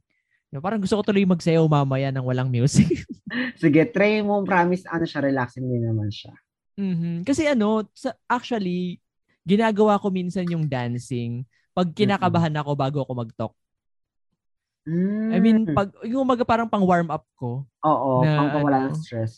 No, 0.50 0.66
parang 0.66 0.82
gusto 0.82 0.98
ko 0.98 1.06
tuloy 1.06 1.30
magsayaw 1.30 1.62
mamaya 1.70 2.10
ng 2.10 2.26
walang 2.26 2.50
music. 2.50 2.90
Sige, 3.62 3.86
try 3.86 4.26
mo. 4.26 4.42
Promise, 4.42 4.90
ano 4.90 5.06
siya, 5.06 5.22
relaxing 5.22 5.70
din 5.70 5.86
naman 5.86 6.10
siya. 6.10 6.34
Mm-hmm. 6.80 7.16
Kasi 7.22 7.46
ano, 7.46 7.86
sa, 7.94 8.18
actually, 8.26 8.98
ginagawa 9.46 10.02
ko 10.02 10.10
minsan 10.10 10.50
yung 10.50 10.66
dancing 10.66 11.46
pag 11.74 11.94
kinakabahan 11.94 12.54
ako 12.58 12.72
bago 12.74 12.98
ako 13.06 13.12
mag-talk. 13.14 13.54
Mm. 14.90 15.30
I 15.30 15.38
mean, 15.38 15.58
pag, 15.70 15.94
yung 16.02 16.26
umaga 16.26 16.42
parang 16.42 16.66
pang 16.66 16.84
warm 16.84 17.14
up 17.14 17.24
ko. 17.38 17.64
Oo, 17.86 18.26
na, 18.26 18.42
pang 18.42 18.52
pawala 18.58 18.78
ano, 18.82 18.88
ng 18.90 18.98
stress. 18.98 19.34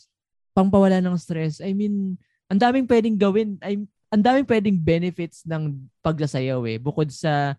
Pang 0.56 0.70
pawala 0.72 0.98
ng 1.04 1.16
stress. 1.20 1.60
I 1.60 1.76
mean, 1.76 2.16
ang 2.48 2.56
daming 2.58 2.88
pwedeng 2.88 3.20
gawin. 3.20 3.60
I, 3.60 3.84
ang 4.08 4.22
daming 4.24 4.48
pwedeng 4.48 4.80
benefits 4.80 5.44
ng 5.44 5.76
pagsasayaw 6.00 6.60
eh. 6.72 6.80
Bukod 6.80 7.12
sa 7.12 7.56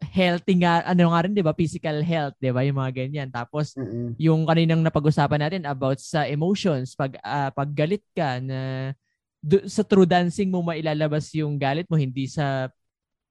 healthy 0.00 0.60
nga, 0.60 0.84
ano 0.84 1.12
nga 1.12 1.20
rin, 1.24 1.32
di 1.32 1.44
ba? 1.44 1.56
Physical 1.56 2.04
health, 2.04 2.36
di 2.36 2.52
ba? 2.52 2.60
Yung 2.64 2.76
mga 2.76 2.92
ganyan. 2.92 3.28
Tapos, 3.32 3.72
Mm-mm. 3.76 4.16
yung 4.20 4.44
kaninang 4.44 4.84
napag-usapan 4.84 5.40
natin 5.40 5.62
about 5.64 5.96
sa 6.00 6.28
emotions, 6.28 6.92
pag, 6.92 7.16
uh, 7.24 7.48
pag 7.52 7.70
galit 7.72 8.04
ka 8.12 8.40
na 8.40 8.92
do, 9.40 9.64
sa 9.68 9.86
true 9.86 10.08
dancing 10.08 10.52
mo 10.52 10.60
mailalabas 10.60 11.32
yung 11.36 11.56
galit 11.56 11.88
mo, 11.88 11.96
hindi 11.96 12.28
sa 12.28 12.68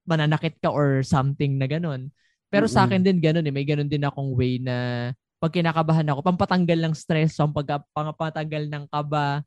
mananakit 0.06 0.58
ka 0.62 0.70
or 0.70 1.02
something 1.02 1.58
na 1.58 1.66
ganun. 1.66 2.10
Pero 2.50 2.66
Mm-mm. 2.66 2.74
sa 2.74 2.86
akin 2.86 3.02
din 3.02 3.18
ganun 3.18 3.46
eh. 3.46 3.54
May 3.54 3.66
ganun 3.66 3.90
din 3.90 4.06
akong 4.06 4.34
way 4.34 4.62
na 4.62 5.10
pag 5.36 5.52
kinakabahan 5.52 6.08
ako, 6.10 6.24
pampatanggal 6.24 6.78
ng 6.80 6.94
stress, 6.96 7.36
so 7.36 7.46
pag, 7.52 7.84
pampatanggal 7.92 8.70
ng 8.72 8.84
kaba 8.88 9.44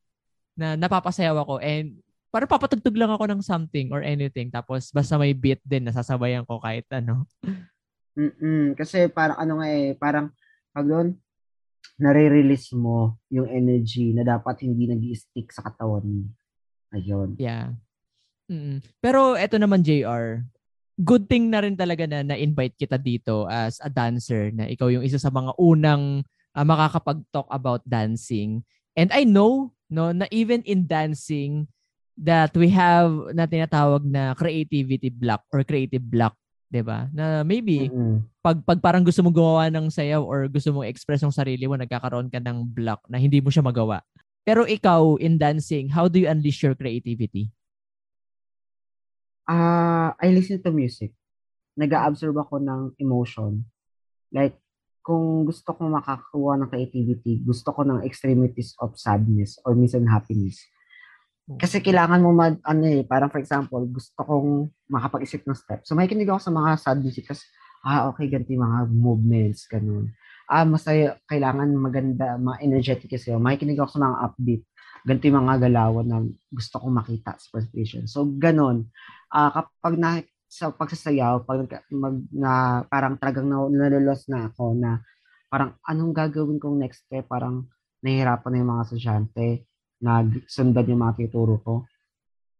na 0.53 0.75
napapasayaw 0.75 1.35
ako. 1.41 1.63
And 1.63 1.99
para 2.29 2.45
papatugtog 2.45 2.93
lang 2.97 3.09
ako 3.09 3.25
ng 3.29 3.41
something 3.41 3.89
or 3.89 4.05
anything. 4.05 4.53
Tapos 4.53 4.93
basta 4.93 5.17
may 5.17 5.33
beat 5.33 5.61
din, 5.65 5.89
nasasabayan 5.89 6.45
ko 6.45 6.61
kahit 6.61 6.85
ano. 6.93 7.25
Mm-mm. 8.17 8.77
Kasi 8.77 9.09
parang 9.09 9.37
ano 9.37 9.53
nga 9.61 9.67
eh, 9.69 9.97
parang 9.97 10.29
pag 10.69 10.85
doon, 10.85 11.17
nare-release 11.99 12.77
mo 12.77 13.19
yung 13.27 13.49
energy 13.49 14.15
na 14.15 14.23
dapat 14.23 14.63
hindi 14.63 14.87
nag 14.87 15.03
stick 15.17 15.51
sa 15.51 15.65
katawan 15.67 16.05
mo. 16.05 16.25
Ayun. 16.95 17.35
Yeah. 17.37 17.75
Mm-mm. 18.49 18.81
Pero 19.01 19.37
eto 19.37 19.57
naman 19.61 19.85
JR, 19.85 20.41
good 20.99 21.31
thing 21.31 21.47
na 21.47 21.63
rin 21.63 21.79
talaga 21.79 22.03
na 22.09 22.21
na-invite 22.25 22.75
kita 22.75 22.99
dito 22.99 23.47
as 23.47 23.79
a 23.79 23.87
dancer 23.87 24.51
na 24.51 24.67
ikaw 24.67 24.91
yung 24.91 25.05
isa 25.05 25.21
sa 25.21 25.31
mga 25.31 25.55
unang 25.55 26.25
uh, 26.53 26.65
makakapag-talk 26.65 27.47
about 27.49 27.81
dancing. 27.87 28.61
And 28.97 29.09
I 29.15 29.23
know 29.23 29.71
no 29.89 30.11
na 30.13 30.29
even 30.29 30.61
in 30.69 30.85
dancing 30.85 31.71
that 32.19 32.51
we 32.59 32.67
have 32.75 33.31
na 33.31 33.47
tinatawag 33.47 34.03
na 34.03 34.35
creativity 34.35 35.07
block 35.07 35.47
or 35.55 35.63
creative 35.63 36.03
block, 36.03 36.35
'di 36.67 36.83
ba? 36.83 37.07
Na 37.15 37.47
maybe 37.47 37.87
mm-hmm. 37.87 38.43
pag 38.43 38.59
pag 38.67 38.83
parang 38.83 39.07
gusto 39.07 39.23
mo 39.23 39.31
gumawa 39.31 39.71
ng 39.71 39.87
sayaw 39.87 40.19
or 40.19 40.51
gusto 40.51 40.75
mo 40.75 40.83
express 40.83 41.23
yung 41.23 41.33
sarili 41.33 41.63
mo, 41.63 41.79
nagkakaroon 41.79 42.27
ka 42.27 42.43
ng 42.43 42.67
block 42.67 43.07
na 43.07 43.15
hindi 43.15 43.39
mo 43.39 43.47
siya 43.47 43.63
magawa. 43.63 44.03
Pero 44.43 44.67
ikaw 44.67 45.15
in 45.23 45.39
dancing, 45.39 45.87
how 45.87 46.11
do 46.11 46.19
you 46.19 46.27
unleash 46.27 46.59
your 46.59 46.75
creativity? 46.75 47.47
Ah, 49.47 50.11
uh, 50.13 50.19
I 50.19 50.35
listen 50.35 50.59
to 50.59 50.75
music. 50.75 51.15
Nag-absorb 51.79 52.35
ako 52.35 52.59
ng 52.59 52.99
emotion. 52.99 53.63
Like 54.35 54.59
kung 54.99 55.47
gusto 55.47 55.71
ko 55.71 55.87
makakuha 55.87 56.59
ng 56.59 56.69
creativity, 56.69 57.39
gusto 57.41 57.71
ko 57.71 57.87
ng 57.87 58.03
extremities 58.03 58.75
of 58.83 58.99
sadness 58.99 59.55
or 59.63 59.73
minsan 59.73 60.05
happiness 60.05 60.59
kasi 61.57 61.81
kailangan 61.81 62.21
mo 62.21 62.29
mag, 62.29 62.61
ano 62.61 62.85
eh, 62.85 63.01
parang 63.01 63.33
for 63.33 63.41
example, 63.41 63.81
gusto 63.89 64.19
kong 64.21 64.69
makapag-isip 64.91 65.41
ng 65.47 65.57
steps. 65.57 65.89
So, 65.89 65.97
may 65.97 66.05
kinig 66.05 66.29
ako 66.29 66.37
sa 66.45 66.53
mga 66.53 66.69
sad 66.77 66.99
music 67.01 67.25
kasi, 67.25 67.47
ah, 67.87 68.11
okay, 68.11 68.29
ganito 68.29 68.53
yung 68.53 68.67
mga 68.67 68.79
movements, 68.93 69.65
ganun. 69.65 70.13
Ah, 70.45 70.67
masaya, 70.67 71.17
kailangan 71.25 71.73
maganda, 71.73 72.37
ma-energetic 72.37 73.09
kasi. 73.09 73.33
May 73.41 73.57
kinig 73.57 73.81
ako 73.81 73.97
sa 73.97 74.01
mga 74.05 74.17
upbeat. 74.29 74.61
Ganito 75.07 75.25
mga 75.31 75.57
galawan 75.63 76.05
na 76.05 76.17
gusto 76.51 76.75
kong 76.77 76.93
makita 76.93 77.39
sa 77.39 77.47
presentation. 77.49 78.05
So, 78.05 78.29
ganun. 78.29 78.91
Ah, 79.33 79.49
kapag 79.49 79.95
na, 79.97 80.21
sa 80.49 80.73
pagsasayaw, 80.73 81.45
pag 81.45 81.69
mag, 81.93 82.17
na, 82.33 82.83
parang 82.89 83.17
talagang 83.21 83.45
na, 83.45 83.69
nalolos 83.69 84.25
na 84.25 84.49
ako 84.49 84.73
na 84.73 84.97
parang 85.49 85.77
anong 85.85 86.13
gagawin 86.13 86.61
kong 86.61 86.81
next 86.81 87.05
step, 87.05 87.25
parang 87.29 87.69
nahihirapan 88.01 88.49
na 88.53 88.59
yung 88.61 88.71
mga 88.73 88.85
estudyante 88.85 89.68
nagsundan 89.99 90.87
yung 90.87 91.03
mga 91.03 91.15
tinuturo 91.19 91.59
ko, 91.63 91.73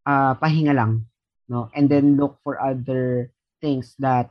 uh, 0.07 0.35
pahinga 0.35 0.75
lang. 0.75 1.07
No? 1.49 1.71
And 1.73 1.89
then 1.89 2.15
look 2.19 2.37
for 2.45 2.61
other 2.61 3.33
things 3.59 3.95
that 3.99 4.29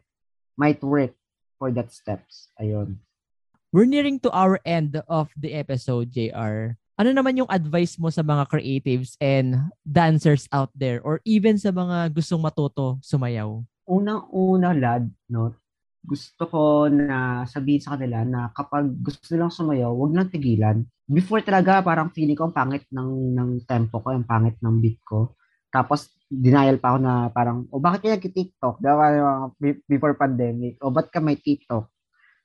might 0.57 0.81
work 0.85 1.17
for 1.59 1.75
that 1.75 1.91
steps. 1.91 2.53
Ayun. 2.61 3.03
We're 3.69 3.91
nearing 3.91 4.23
to 4.25 4.31
our 4.33 4.61
end 4.65 4.97
of 5.11 5.29
the 5.37 5.53
episode, 5.53 6.09
JR. 6.09 6.79
Ano 6.99 7.11
naman 7.15 7.39
yung 7.39 7.51
advice 7.53 8.01
mo 8.01 8.11
sa 8.11 8.25
mga 8.25 8.49
creatives 8.51 9.15
and 9.23 9.71
dancers 9.87 10.51
out 10.51 10.73
there 10.75 10.99
or 11.05 11.21
even 11.23 11.55
sa 11.61 11.71
mga 11.71 12.11
gustong 12.11 12.43
matuto 12.43 12.99
sumayaw? 13.05 13.63
Unang-una, 13.87 14.75
lad, 14.75 15.07
no, 15.31 15.55
gusto 16.03 16.43
ko 16.49 16.89
na 16.91 17.45
sabihin 17.45 17.85
sa 17.85 17.95
kanila 17.95 18.25
na 18.25 18.51
kapag 18.51 18.89
gusto 18.99 19.31
nilang 19.31 19.53
sumayaw, 19.53 19.93
wag 19.95 20.13
nang 20.17 20.33
tigilan 20.33 20.79
before 21.09 21.41
talaga 21.41 21.81
parang 21.81 22.13
feeling 22.13 22.37
ko 22.37 22.53
ang 22.53 22.55
pangit 22.55 22.85
ng 22.93 23.33
ng 23.33 23.51
tempo 23.65 24.05
ko, 24.05 24.13
ang 24.13 24.29
pangit 24.29 24.61
ng 24.61 24.77
beat 24.79 25.01
ko. 25.03 25.35
Tapos 25.73 26.13
denial 26.29 26.77
pa 26.77 26.93
ako 26.93 26.99
na 27.01 27.15
parang, 27.33 27.65
o 27.73 27.81
oh, 27.81 27.83
bakit 27.83 28.05
kaya 28.05 28.21
TikTok? 28.21 28.85
Diba? 28.85 29.49
Before 29.89 30.13
pandemic. 30.15 30.77
O 30.85 30.93
ba't 30.93 31.09
ka 31.09 31.25
may 31.25 31.41
TikTok? 31.41 31.89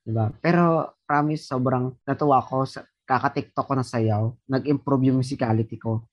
Diba? 0.07 0.32
Pero 0.39 0.95
promise, 1.03 1.43
sobrang 1.43 1.91
natuwa 2.07 2.39
ko 2.39 2.64
sa 2.64 2.88
kaka-TikTok 3.03 3.68
ko 3.68 3.74
na 3.76 3.84
sayaw. 3.84 4.24
Nag-improve 4.47 5.11
yung 5.11 5.20
musicality 5.20 5.76
ko. 5.76 6.07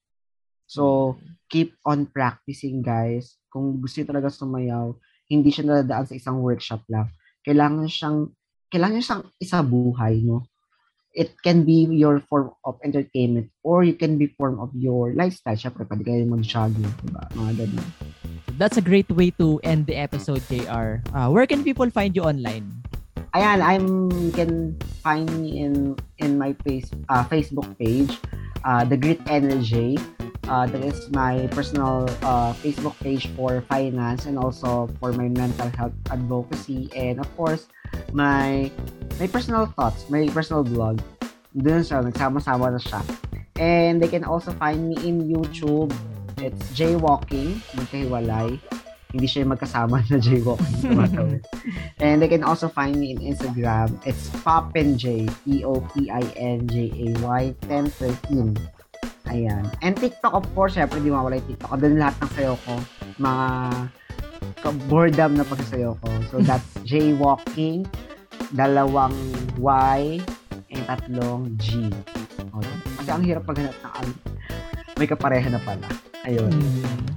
So, 0.66 1.14
keep 1.46 1.78
on 1.86 2.11
practicing, 2.11 2.82
guys. 2.82 3.38
Kung 3.51 3.78
gusto 3.78 4.03
talaga 4.07 4.30
sumayaw, 4.30 4.94
hindi 5.30 5.51
siya 5.51 5.66
nadadaan 5.66 6.07
sa 6.11 6.14
isang 6.18 6.42
workshop 6.42 6.82
lang. 6.90 7.11
Kailangan 7.46 7.86
siyang, 7.86 8.18
kailangan 8.70 9.03
siyang 9.03 9.24
isa 9.38 9.59
buhay, 9.62 10.22
no? 10.22 10.46
It 11.14 11.34
can 11.42 11.64
be 11.64 11.86
your 11.90 12.20
form 12.30 12.50
of 12.64 12.78
entertainment 12.84 13.50
or 13.62 13.82
you 13.82 13.94
can 13.94 14.18
be 14.18 14.26
form 14.38 14.61
of 14.61 14.70
your 14.74 15.12
lifestyle. 15.14 15.58
Siyempre, 15.58 15.82
pwede 15.86 16.06
kayo 16.06 16.22
mag-jogging, 16.26 16.86
diba? 17.02 17.26
Mga 17.34 17.52
ganun. 17.66 17.86
That's 18.58 18.76
a 18.76 18.84
great 18.84 19.08
way 19.11 19.32
to 19.40 19.58
end 19.64 19.86
the 19.86 19.96
episode, 19.96 20.44
JR. 20.46 21.02
Uh, 21.16 21.32
where 21.32 21.46
can 21.46 21.64
people 21.64 21.88
find 21.90 22.14
you 22.14 22.22
online? 22.22 22.68
Ayan, 23.30 23.62
I'm 23.62 23.86
can 24.34 24.74
find 25.06 25.30
me 25.38 25.62
in 25.62 25.94
in 26.18 26.34
my 26.34 26.50
face 26.66 26.90
uh, 27.06 27.22
Facebook 27.30 27.66
page, 27.78 28.18
uh, 28.66 28.82
The 28.82 28.98
Grit 28.98 29.22
Energy. 29.30 29.98
Uh, 30.50 30.66
that 30.66 30.82
is 30.82 31.06
my 31.14 31.46
personal 31.54 32.11
uh, 32.26 32.50
Facebook 32.58 32.98
page 32.98 33.30
for 33.38 33.62
finance 33.70 34.26
and 34.26 34.34
also 34.34 34.90
for 34.98 35.14
my 35.14 35.30
mental 35.30 35.70
health 35.78 35.94
advocacy 36.11 36.90
and 36.90 37.22
of 37.22 37.28
course 37.38 37.70
my 38.11 38.66
my 39.20 39.28
personal 39.28 39.68
thoughts, 39.76 40.08
my 40.08 40.24
personal 40.32 40.64
blog. 40.64 41.04
Doon 41.52 41.84
siya, 41.84 42.00
nagsama-sama 42.00 42.72
na 42.72 42.80
siya. 42.80 43.04
And 43.60 44.00
they 44.00 44.08
can 44.08 44.24
also 44.24 44.56
find 44.56 44.88
me 44.88 44.96
in 45.04 45.28
YouTube. 45.28 45.92
It's 46.40 46.56
Jaywalking, 46.72 47.60
magkahiwalay. 47.76 48.56
Hindi 49.12 49.26
siya 49.28 49.44
yung 49.44 49.52
magkasama 49.52 50.00
na 50.08 50.16
jaywalking. 50.16 50.96
and 52.00 52.24
they 52.24 52.32
can 52.32 52.40
also 52.40 52.72
find 52.72 52.96
me 52.96 53.12
in 53.12 53.20
Instagram. 53.20 53.92
It's 54.08 54.32
Popinj, 54.40 55.28
P-O-P-I-N-J-A-Y 55.44 57.42
1013. 57.68 58.56
Ayan. 59.28 59.68
And 59.84 59.92
TikTok, 60.00 60.32
of 60.32 60.48
course, 60.56 60.80
syempre, 60.80 60.96
di 61.04 61.12
mawala 61.12 61.36
yung 61.36 61.48
TikTok. 61.52 61.76
Doon 61.76 62.00
lahat 62.00 62.16
ng 62.24 62.30
sayo 62.32 62.56
ko, 62.64 62.80
mga 63.20 63.46
boredom 64.88 65.36
na 65.36 65.44
pagsasayo 65.44 66.00
ko. 66.00 66.08
So, 66.32 66.40
that's 66.40 66.64
jaywalking, 66.88 67.84
dalawang 68.55 69.14
Y, 69.59 70.20
and 70.70 70.84
tatlong 70.86 71.42
G. 71.59 71.90
O, 72.51 72.62
kasi 72.98 73.11
ang 73.11 73.22
hirap 73.22 73.46
maghanap 73.46 73.74
ng 73.74 73.92
ano. 73.94 74.12
May 74.98 75.09
kapareha 75.09 75.48
na 75.48 75.61
pala. 75.62 75.86
Ayun. 76.26 76.51
Mm. 76.53 77.11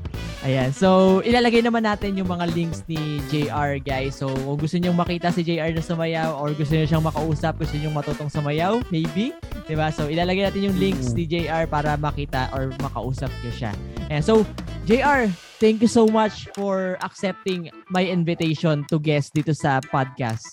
Ayan. 0.43 0.75
So, 0.75 1.19
ilalagay 1.23 1.63
naman 1.63 1.87
natin 1.87 2.19
yung 2.19 2.27
mga 2.27 2.51
links 2.51 2.83
ni 2.91 3.23
JR, 3.31 3.79
guys. 3.79 4.19
So, 4.19 4.27
kung 4.27 4.59
gusto 4.59 4.75
niyo 4.75 4.91
makita 4.91 5.31
si 5.31 5.39
JR 5.39 5.71
na 5.71 5.79
sumayaw 5.79 6.35
or 6.35 6.51
gusto 6.51 6.75
niyo 6.75 6.83
siyang 6.83 7.07
makausap, 7.07 7.55
gusto 7.55 7.79
niyo 7.79 7.87
matutong 7.95 8.27
sumayaw, 8.27 8.83
maybe. 8.91 9.31
ba 9.71 9.87
So, 9.95 10.11
ilalagay 10.11 10.43
natin 10.43 10.67
yung 10.67 10.75
links 10.75 11.11
Mm. 11.11 11.15
ni 11.15 11.23
JR 11.27 11.63
para 11.63 11.95
makita 11.95 12.51
or 12.51 12.75
makausap 12.83 13.31
niyo 13.39 13.51
siya. 13.55 13.71
Ayan. 14.11 14.19
So, 14.19 14.43
JR, 14.83 15.31
thank 15.63 15.79
you 15.79 15.87
so 15.87 16.03
much 16.11 16.51
for 16.59 16.99
accepting 16.99 17.71
my 17.87 18.03
invitation 18.03 18.83
to 18.91 18.99
guest 18.99 19.31
dito 19.31 19.55
sa 19.55 19.79
podcast. 19.79 20.43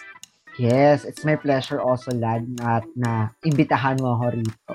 Yes, 0.58 1.04
it's 1.06 1.24
my 1.24 1.36
pleasure 1.36 1.80
also, 1.80 2.10
Lad, 2.12 2.44
na, 2.58 2.82
na 2.98 3.32
imbitahan 3.46 3.96
mo 4.02 4.18
ako 4.18 4.24
rito. 4.34 4.74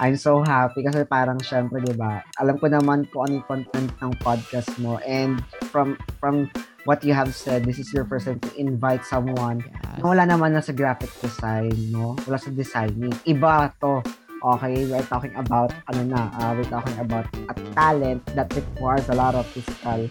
I'm 0.00 0.16
so 0.16 0.40
happy 0.40 0.80
kasi 0.86 1.04
parang 1.04 1.36
syempre, 1.42 1.82
di 1.82 1.92
ba, 1.92 2.24
alam 2.40 2.56
ko 2.56 2.70
naman 2.70 3.04
kung 3.10 3.28
ano 3.28 3.32
yung 3.42 3.48
content 3.50 3.90
ng 4.00 4.12
podcast 4.22 4.70
mo 4.80 4.96
and 5.04 5.42
from 5.68 5.98
from 6.22 6.48
what 6.88 7.04
you 7.04 7.12
have 7.12 7.34
said, 7.36 7.68
this 7.68 7.76
is 7.76 7.92
your 7.92 8.08
first 8.08 8.24
time 8.24 8.40
to 8.40 8.48
invite 8.56 9.04
someone 9.04 9.60
Yes. 9.60 10.00
na 10.00 10.04
wala 10.08 10.24
naman 10.24 10.56
na 10.56 10.64
sa 10.64 10.72
graphic 10.72 11.12
design, 11.20 11.74
no? 11.92 12.16
Wala 12.24 12.40
sa 12.40 12.48
designing. 12.48 13.12
Iba 13.28 13.74
to. 13.82 14.00
Okay, 14.40 14.88
we're 14.88 15.04
talking 15.04 15.36
about, 15.36 15.68
ano 15.92 16.00
na, 16.08 16.32
uh, 16.40 16.56
we're 16.56 16.64
talking 16.64 16.96
about 16.96 17.28
a 17.52 17.54
talent 17.76 18.24
that 18.32 18.48
requires 18.56 19.04
a 19.12 19.16
lot 19.18 19.36
of 19.36 19.44
physical 19.52 20.08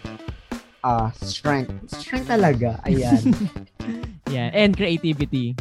uh, 0.86 1.10
strength. 1.18 1.74
Strength 1.90 2.30
talaga. 2.30 2.78
Ayan. 2.86 3.18
Yeah, 4.30 4.54
and 4.54 4.76
creativity. 4.76 5.58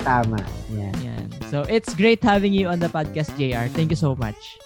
Tama. 0.00 0.40
Ayan. 0.72 0.96
Yan. 1.04 1.28
So, 1.52 1.62
it's 1.68 1.94
great 1.94 2.24
having 2.24 2.52
you 2.56 2.66
on 2.68 2.80
the 2.80 2.88
podcast, 2.88 3.36
JR. 3.36 3.68
Thank 3.70 3.92
you 3.92 4.00
so 4.00 4.16
much. 4.16 4.58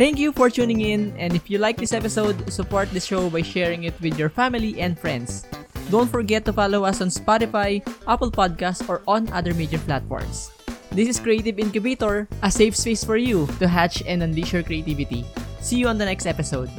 Thank 0.00 0.18
you 0.18 0.32
for 0.32 0.48
tuning 0.48 0.80
in. 0.80 1.12
And 1.20 1.36
if 1.36 1.52
you 1.52 1.60
like 1.60 1.76
this 1.76 1.92
episode, 1.92 2.48
support 2.48 2.88
the 2.90 3.00
show 3.00 3.28
by 3.28 3.42
sharing 3.44 3.84
it 3.84 3.92
with 4.00 4.16
your 4.18 4.32
family 4.32 4.80
and 4.80 4.98
friends. 4.98 5.44
Don't 5.92 6.08
forget 6.08 6.44
to 6.48 6.52
follow 6.52 6.88
us 6.88 7.04
on 7.04 7.12
Spotify, 7.12 7.84
Apple 8.08 8.30
Podcasts, 8.30 8.80
or 8.88 9.02
on 9.04 9.28
other 9.32 9.52
major 9.52 9.78
platforms. 9.84 10.50
This 10.90 11.06
is 11.06 11.20
Creative 11.20 11.58
Incubator, 11.58 12.26
a 12.42 12.50
safe 12.50 12.74
space 12.74 13.04
for 13.04 13.16
you 13.16 13.46
to 13.58 13.68
hatch 13.68 14.02
and 14.06 14.22
unleash 14.22 14.52
your 14.52 14.62
creativity. 14.62 15.26
See 15.60 15.76
you 15.76 15.86
on 15.86 15.98
the 15.98 16.06
next 16.06 16.24
episode. 16.26 16.70